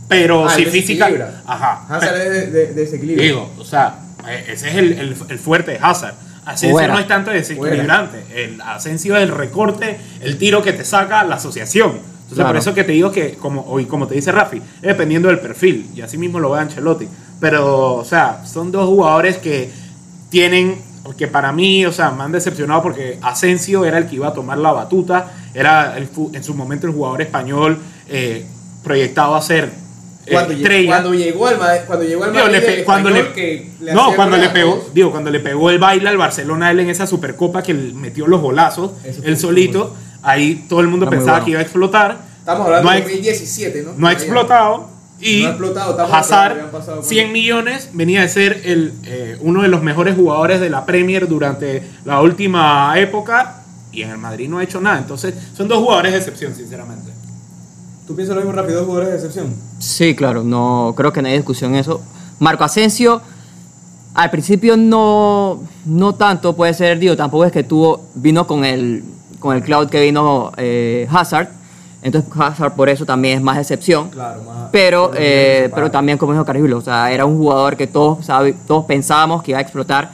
[0.07, 1.09] Pero Ah, si física.
[1.45, 1.85] Ajá.
[1.89, 3.23] Hazard es de, de- de desequilibrio.
[3.25, 6.13] Digo, o sea, eh, ese es el, el- el fuerte de Hazard.
[6.45, 6.93] Asensio Fuera.
[6.93, 8.23] no es tanto desequilibrante.
[8.33, 11.99] El Asensio es el recorte, el tiro que te saca la asociación.
[12.27, 12.49] Entonces, Claro.
[12.49, 15.39] por eso que te digo que, como, hoy, como te dice Rafi, es dependiendo del
[15.39, 15.89] perfil.
[15.95, 17.07] Y así mismo lo ve Ancelotti.
[17.39, 19.69] Pero, o sea, son dos jugadores que
[20.29, 20.75] tienen,
[21.17, 24.33] que para mí, o sea, me han decepcionado porque Asensio era el que iba a
[24.33, 25.31] tomar la batuta.
[25.53, 27.77] Era el en su momento el jugador español
[28.09, 28.45] eh,
[28.83, 29.71] proyectado a ser
[30.25, 30.87] eh, Cuando, estrella.
[30.89, 34.13] cuando llegó al Madrid, cuando llegó al Digo, Madrid, le cuando le, que le no,
[34.15, 37.63] cuando le pegó, digo, cuando le pegó el baile al Barcelona él en esa supercopa
[37.63, 38.91] que metió los golazos,
[39.23, 41.45] él solito, ahí todo el mundo pensaba bueno.
[41.45, 42.17] que iba a explotar.
[42.39, 43.91] Estamos hablando no de ha, 2017, ¿no?
[43.97, 47.31] no ha explotado y No ha explotado, estamos hablando que Hazard, habían pasado por- 100
[47.31, 51.83] millones, venía de ser el, eh, uno de los mejores jugadores de la Premier durante
[52.05, 54.99] la última época y en el Madrid no ha hecho nada.
[54.99, 57.11] Entonces, son dos jugadores de excepción, sinceramente.
[58.05, 59.53] ¿Tú piensas lo mismo rápido, dos jugadores de excepción?
[59.79, 62.01] sí, claro, no creo que no hay discusión en eso.
[62.39, 63.21] Marco Asensio,
[64.13, 69.03] al principio no, no tanto, puede ser, digo, tampoco es que tuvo, vino con el,
[69.39, 71.49] con el cloud que vino eh, Hazard,
[72.01, 74.09] entonces Hazard por eso también es más excepción.
[74.09, 74.69] Claro, más.
[74.71, 78.25] Pero, pero eh, pero también como dijo Caribulo, o sea, era un jugador que todos,
[78.25, 80.11] sabe- todos pensábamos que iba a explotar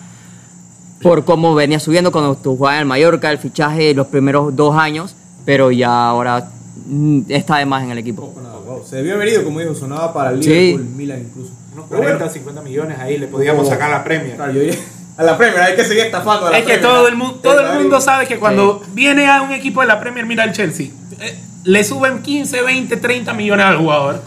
[1.02, 4.56] por cómo venía subiendo cuando tú jugabas en el Mallorca, el fichaje de los primeros
[4.56, 6.50] dos años, pero ya ahora
[6.88, 8.22] mm, está de más en el equipo.
[8.28, 8.84] Poco nada, wow.
[8.86, 10.50] Se debió haber ido, como dijo, sonaba para el Sí.
[10.50, 11.52] Liverpool, Milan incluso.
[11.74, 13.70] Unos Pero 40, bueno, 50 millones ahí le podíamos Oh.
[13.70, 14.36] sacar la Premier.
[14.38, 14.78] claro, yo diría-
[15.18, 17.08] a la Premier, hay que seguir estafando a la Es que Premier, todo ¿no?
[17.08, 20.26] el, mu- todo el mundo sabe que cuando viene a un equipo de la Premier,
[20.26, 20.88] mira el Chelsea,
[21.20, 24.22] eh, le suben 15, 20, 30 millones al jugador.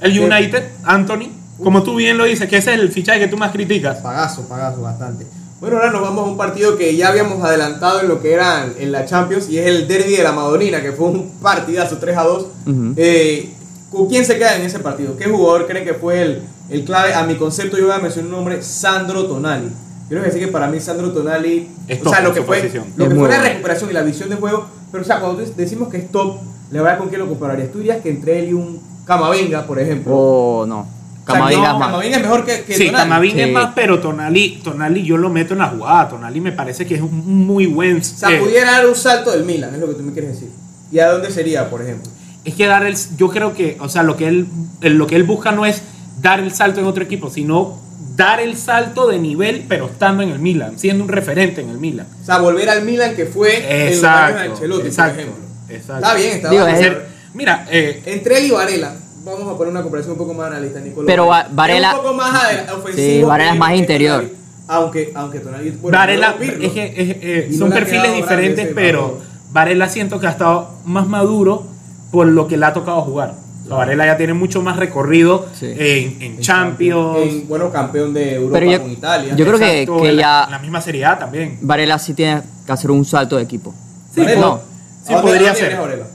[0.00, 0.18] El Sí.
[0.18, 1.28] United, Anthony,
[1.62, 3.98] como tú bien lo dices, que ese es el fichaje que tú más criticas.
[3.98, 5.26] Pagazo, pagazo, bastante.
[5.58, 8.66] Bueno, ahora nos vamos a un partido que ya habíamos adelantado en lo que era
[8.78, 12.16] en la Champions y es el Derby de la Madonina, que fue un partidazo 3
[12.18, 12.42] a 2.
[12.66, 12.94] Ujú.
[12.98, 13.54] Eh,
[13.90, 15.16] ¿Con quién se queda en ese partido?
[15.16, 17.14] ¿Qué jugador creen que fue el, el clave?
[17.14, 19.70] A mi concepto, yo voy a mencionar un nombre: Sandro Tonali.
[20.08, 22.84] Quiero decir que para mí, Sandro Tonali, Es o sea, lo que fue, posición.
[22.96, 25.88] lo que fue la recuperación y la visión de juego, pero o sea, cuando decimos
[25.88, 26.38] que es top,
[26.70, 27.72] le voy a con quién lo compararías.
[27.72, 30.12] Tú dirías que entre él y un Camavinga, por ejemplo.
[30.14, 30.84] O no, O
[31.26, 31.88] sea, Camavinga no, más.
[31.88, 33.02] Camavinga es mejor que, que Sí, Tonali.
[33.08, 36.08] Camavinga es más, pero Tonali, Tonali yo lo meto en la jugada.
[36.08, 37.98] Tonali me parece que es un muy buen...
[37.98, 40.32] O sea, eh, pudiera dar un salto del Milan, es lo que tú me quieres
[40.32, 40.50] decir.
[40.90, 42.10] ¿Y a dónde sería, por ejemplo?
[42.44, 42.96] es que dar el...
[43.16, 44.46] Yo creo que, o sea, lo que él,
[44.80, 45.82] lo que él busca no es
[46.22, 47.76] dar el salto en otro equipo, sino
[48.16, 51.78] dar el salto de nivel, pero estando en el Milan, siendo un referente en el
[51.78, 52.06] Milan.
[52.22, 55.44] O sea, volver al Milan que fue en los años de exacto, por ejemplo.
[55.68, 55.94] exacto.
[56.06, 56.76] Está bien, está Digo, bien.
[56.78, 56.92] es-
[57.34, 60.80] mira, eh, Entre él y Varela, vamos a poner una comparación un poco más analista,
[60.80, 61.06] Nicolás.
[61.06, 63.18] Pero Va- Varela- Es un poco más ofensivo.
[63.18, 64.20] Sí, Varela es más interior.
[64.22, 64.36] Tonali.
[64.68, 65.70] Aunque, aunque Tonali.
[65.80, 69.20] bueno, Varela, no es que, eh, eh, no son perfiles diferentes, ese pero.
[69.52, 71.64] Varela siento que ha estado más maduro
[72.10, 73.34] por lo que le ha tocado jugar.
[73.66, 75.72] Sea, Varela ya tiene mucho más recorrido Sí.
[75.76, 77.18] en, Champions.
[77.22, 79.34] En, bueno, campeón de Europa Pero yo- con Italia.
[79.36, 81.58] yo creo que- Exacto, que en la, ya- la misma Serie A también.
[81.62, 83.74] Varela sí tiene que hacer un salto de equipo.
[84.14, 84.60] Sí, Varela, no.
[85.04, 85.76] Sí, ¿a dónde- podría ser.
[85.76, 86.06] Varela?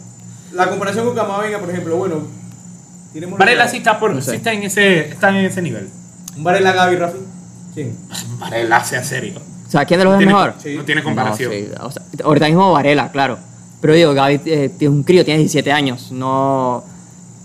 [0.54, 2.16] La comparación con Camavinga, por ejemplo, bueno.
[3.38, 4.32] Varela la- sí está, por, No sé.
[4.32, 5.90] sí está, en ese, está en ese nivel.
[6.38, 7.18] Un Varela Gaby, Rafi.
[7.74, 7.98] ¿Quién?
[8.40, 9.34] Varela sea serio.
[9.68, 10.54] O sea, ¿quién de los dos es Tiene- mejor?
[10.62, 10.76] Sí.
[10.78, 11.52] No tiene comparación.
[11.52, 13.38] No, sí, o sea, ahorita mismo Varela, claro.
[13.82, 16.12] Pero digo, Gaby eh, tiene un crío, tiene 17 años.
[16.12, 16.84] No.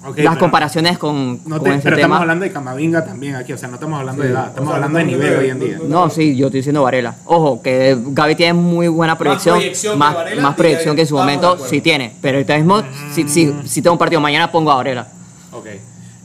[0.06, 2.06] Ok, las comparaciones con, No con te- ese pero tema.
[2.06, 4.48] estamos hablando de Camavinga también aquí, o sea, no estamos hablando Sí, de edad, o
[4.48, 5.78] estamos sea, hablando de no- nivel no- hoy en día.
[5.78, 7.14] no- No, sí, yo estoy diciendo Varela.
[7.24, 9.56] Ojo, que Gaby tiene muy buena proyección.
[9.56, 12.14] proyección que más, Varela, más proyección que en su momento sí tiene.
[12.22, 15.08] Pero ahorita mismo, si, si, si tengo un partido mañana, pongo a Varela.
[15.52, 15.66] Ok.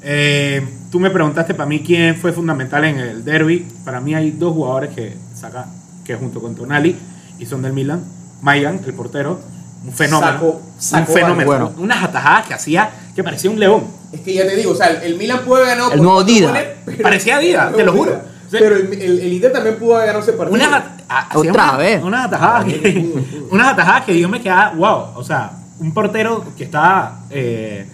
[0.03, 3.67] Eh, tú me preguntaste para mí quién fue fundamental en el derby.
[3.85, 5.67] Para mí hay dos jugadores que saca,
[6.03, 6.95] que junto con Tonali
[7.39, 8.03] y son del Milan.
[8.41, 9.39] Mayan, el portero,
[9.85, 10.31] un fenómeno.
[10.33, 11.45] Sacó- sacó un fenómeno.
[11.45, 11.71] bueno.
[11.77, 13.83] Unas atajadas que hacía que parecía un león.
[14.11, 16.23] Es que ya te digo, o sea, el, Milan pudo haber ganado El por nuevo
[16.23, 16.47] Dida.
[16.49, 18.11] goles, Parecía Dida, te lo juro.
[18.11, 18.23] Dida.
[18.47, 20.55] O sea, Pero el, el, el Inter también pudo haber ganado ese partido.
[20.67, 22.03] Unas, at- a- hacía Otra unas- vez.
[22.03, 23.13] Unas atajadas que,
[23.51, 25.05] unas atajadas que yo me quedaba, wow.
[25.19, 27.85] O sea, un portero que está eh,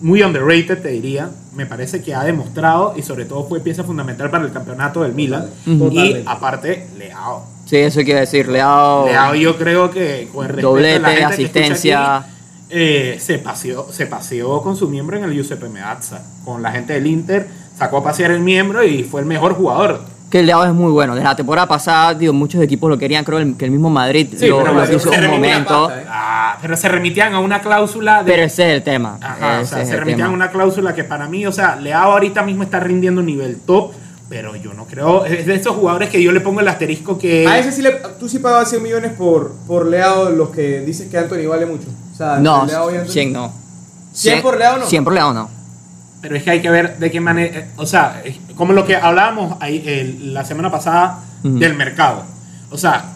[0.00, 1.30] muy underrated, te diría.
[1.54, 5.14] Me parece que ha demostrado y sobre todo fue pieza fundamental para el campeonato del
[5.14, 5.46] Milan.
[5.66, 5.72] Ujú.
[5.72, 6.22] Y Totalmente.
[6.26, 7.46] aparte, Leao.
[7.66, 8.48] Sí, eso quiere decir.
[8.48, 9.06] Leao.
[9.06, 12.16] Leao yo creo que con el respeto Doblete, de la gente que asistencia.
[12.18, 12.26] aquí,
[12.70, 16.22] eh, se, paseó, se paseó con su miembro en el Giuseppe Meazza.
[16.44, 20.00] Con la gente del Inter, sacó a pasear el miembro y fue el mejor jugador.
[20.30, 21.14] Que el Leao es muy bueno.
[21.14, 23.24] Desde la temporada pasada, digo, muchos equipos lo querían.
[23.24, 25.88] Creo que el mismo Madrid Sí, lo, pero lo se un momento.
[25.88, 26.06] pata, ¿eh?
[26.08, 29.18] Ah, pero se remitían a una cláusula de Pero ese es el tema.
[29.20, 32.42] Ajá, o sea, se remitían a una cláusula que para mí, o sea, Leao ahorita
[32.42, 33.92] mismo está rindiendo un nivel top,
[34.28, 37.46] pero yo no creo, es de esos jugadores que yo le pongo el asterisco que...
[37.46, 41.10] A ese sí le, tú sí pagabas 100 millones por, por Leao, los que dices
[41.10, 41.88] que Anthony vale mucho.
[42.12, 43.12] O sea, No, Leao y Anthony.
[43.12, 43.52] 100 no.
[44.12, 44.86] 100 por Leao no.
[44.86, 45.50] 100 por Leao no.
[46.22, 48.22] Pero es que hay que ver de qué manera, eh, o sea,
[48.56, 52.24] como lo que hablábamos ahí, la semana pasada del mercado.
[52.70, 53.12] O sea,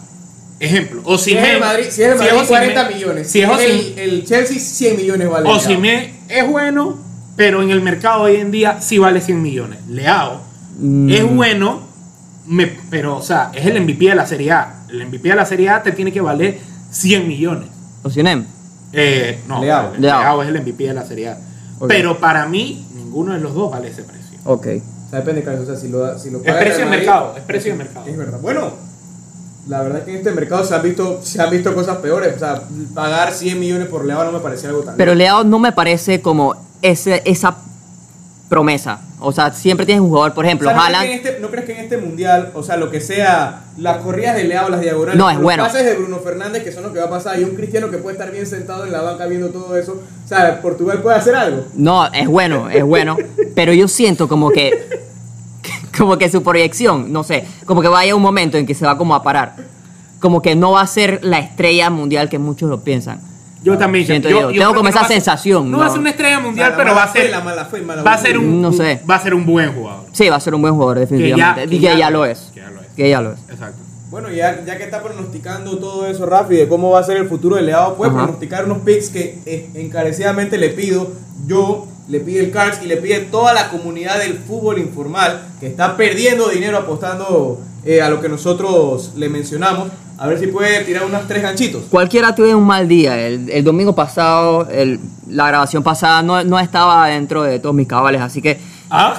[0.59, 3.31] ejemplo, o Si es el Madrid, si es el Madrid 40 millones.
[3.31, 5.45] Si es el, el Chelsea 100 millones vale.
[5.45, 5.57] Leao.
[5.57, 6.99] Osimhen es bueno,
[7.35, 9.79] pero en el mercado hoy en día sí vale 100 millones.
[9.87, 10.48] Leao
[10.79, 11.09] Mm.
[11.09, 11.81] es bueno,
[12.47, 14.83] me- pero, o sea, es el MVP de la Serie A.
[14.89, 16.59] El MVP de la Serie A te tiene que valer
[16.91, 17.69] 100 millones.
[18.03, 18.47] Osimhen.
[18.93, 19.91] Eh, no, Leao.
[19.97, 20.21] Leao.
[20.21, 20.41] Leao.
[20.43, 21.37] es el MVP de la Serie A.
[21.79, 21.87] Ok.
[21.87, 24.39] Pero para mí, ninguno de los dos vale ese precio.
[24.45, 24.67] Ok.
[25.05, 25.63] O sea, depende, Carlos.
[25.63, 28.05] O sea, si lo, si lo Es precio de mercado, es precio de mercado.
[28.07, 28.39] Es verdad.
[28.41, 28.71] Bueno,
[29.67, 32.35] la verdad es que en este mercado se han visto, se han visto cosas peores.
[32.35, 32.63] O sea,
[32.95, 34.95] pagar 100 millones por Leao no me parecía algo tan.
[34.97, 37.57] Pero Leao no me parece como ese, esa
[38.49, 39.01] promesa.
[39.21, 41.49] O sea, siempre tienes un jugador, por O ejemplo, ¿no, crees que en este, ¿No
[41.49, 44.79] crees que en este mundial, o sea, lo que sea, las corridas de Leao, las
[44.79, 45.63] diagonales, No, es los bueno.
[45.63, 47.97] pases de Bruno Fernández, que son lo que va a pasar, y un cristiano que
[47.97, 51.35] puede estar bien sentado en la banca viendo todo eso, o sea, Portugal puede hacer
[51.35, 51.65] algo.
[51.73, 53.17] No, es bueno, es bueno.
[53.55, 54.99] pero yo siento como que.
[55.97, 58.97] Como que su proyección, no sé, como que vaya un momento en que se va
[58.97, 59.55] como a parar.
[60.21, 63.19] Como que no va a ser la estrella mundial que muchos lo piensan.
[63.63, 64.05] Yo también.
[64.05, 64.51] Siento yo, yo.
[64.51, 67.11] yo Tengo como esa sensación, No, va a ser una estrella mundial, pero va a
[67.11, 67.29] ser.
[67.29, 68.61] la mala fe, mala va a ser un.
[68.61, 69.01] No sé.
[69.09, 70.05] Va a ser un buen jugador.
[70.11, 71.75] Sí, va a ser un buen jugador, definitivamente.
[71.75, 72.51] y que ya, lo es.
[72.53, 72.87] Que ya lo es.
[72.95, 73.39] Que ya lo es.
[73.49, 73.79] Exacto.
[74.09, 77.29] Bueno, ya, ya que está pronosticando todo eso, Rafi, de cómo va a ser el
[77.29, 78.23] futuro de Leao, puede Ajá.
[78.23, 81.11] pronosticar unos picks que eh, encarecidamente le pido
[81.45, 85.67] yo, le pide el Cars y le pide toda la comunidad del fútbol informal que
[85.67, 89.89] está perdiendo dinero apostando eh, a lo que nosotros le mencionamos.
[90.19, 91.83] A ver si puede tirar unos tres ganchitos.
[91.89, 93.17] Cualquiera tuve un mal día.
[93.17, 97.87] El, el domingo pasado, el- la grabación pasada, no, no estaba dentro de todos mis
[97.87, 99.15] cabales, así que ¿Ah?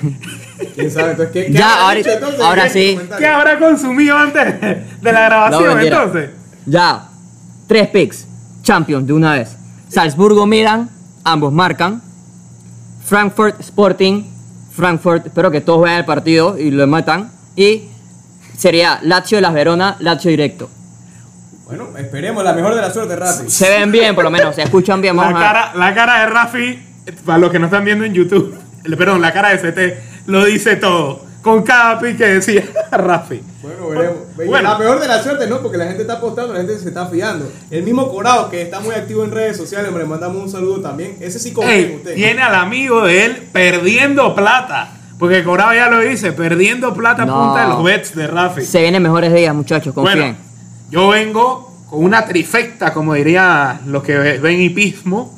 [0.74, 1.10] ¿Quién sabe?
[1.12, 2.40] Entonces, ¿qué, qué Ya, habrá ahora- entonces?
[2.40, 2.98] ahora sí.
[3.18, 6.30] ¿Qué habrá consumido antes de la grabación No, entonces?
[6.66, 7.08] ya,
[7.66, 8.26] tres picks.
[8.62, 9.56] Champions de una vez.
[9.88, 10.90] Salzburgo Milan,
[11.22, 12.02] ambos marcan.
[13.04, 14.24] Frankfurt Sporting,
[14.72, 17.30] Frankfurt, espero que todos vean el partido y lo matan.
[17.54, 17.82] Y
[18.56, 20.68] sería Lazio de las Verona, Lazio directo.
[21.66, 23.50] Bueno, esperemos la mejor de la suerte, Rafi.
[23.50, 25.16] Se ven bien, por lo menos, se escuchan bien.
[25.16, 26.86] La Vamos a cara, la cara de Rafi,
[27.24, 30.44] para los que no están viendo en YouTube, el- perdón, la cara de CT lo
[30.44, 31.24] dice todo.
[31.42, 33.40] Con cada pick que decía Rafi.
[33.62, 34.16] Bueno, veremos.
[34.34, 34.68] Bueno.
[34.68, 35.60] La peor de la suerte, ¿no?
[35.60, 37.48] Porque la gente está apostando, la gente se está fiando.
[37.70, 41.16] El mismo Corado, que está muy activo en redes sociales, le mandamos un saludo también.
[41.20, 42.14] Ese sí confía usted.
[42.16, 44.95] tiene al amigo de él perdiendo plata.
[45.18, 47.44] Porque Corado ya lo dice, perdiendo plata a No.
[47.46, 48.62] punta de los bets de Rafi.
[48.62, 50.18] Se vienen mejores días, muchachos, confíen.
[50.18, 50.36] Bueno,
[50.90, 55.34] yo vengo con una trifecta, como diría los que ven hipismo.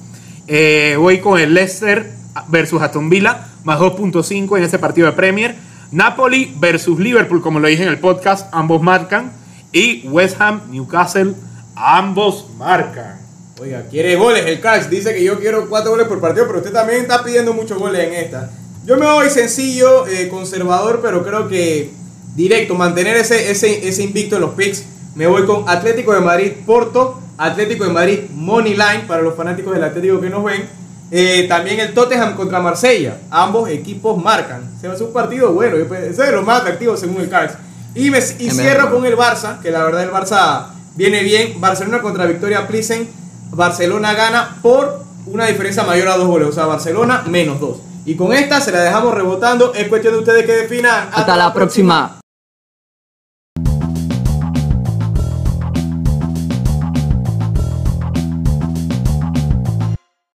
[0.49, 2.11] Eh, voy con el Leicester
[2.49, 5.55] versus Aston Villa, más 2.5 en ese partido de Premier.
[5.93, 9.33] Napoli versus Liverpool, como lo dije en el podcast, ambos marcan.
[9.73, 11.35] Y West Ham, Newcastle,
[11.77, 13.19] ambos marcan.
[13.61, 14.85] Oiga, quiere goles el Cash.
[14.87, 18.07] Dice que yo quiero cuatro goles por partido, pero usted también está pidiendo muchos goles
[18.07, 18.51] en esta.
[18.88, 21.91] Yo me voy sencillo, eh, conservador, pero creo que
[22.34, 24.82] directo, mantener ese, ese, ese invicto en los picks.
[25.14, 29.74] Me voy con Atlético de Madrid, Porto, Atlético de Madrid, Money Line, para los fanáticos
[29.74, 30.66] del Atlético que nos ven.
[31.11, 33.18] Eh, también el Tottenham contra Marsella.
[33.30, 34.62] Ambos equipos marcan.
[34.80, 35.76] Se va a hacer un partido bueno.
[35.76, 37.59] Ese es lo más atractivo según el Cards.
[37.95, 41.61] Y, me, y cierro con el Barça, que la verdad el Barça viene bien.
[41.61, 43.07] Barcelona contra Victoria Plissen.
[43.51, 46.49] Barcelona gana por una diferencia mayor a dos goles.
[46.49, 47.88] O sea, Barcelona menos dos.
[48.09, 49.74] Y con esta se la dejamos rebotando.
[49.74, 51.11] Es cuestión de ustedes que definan.
[51.12, 52.18] Hasta la próxima.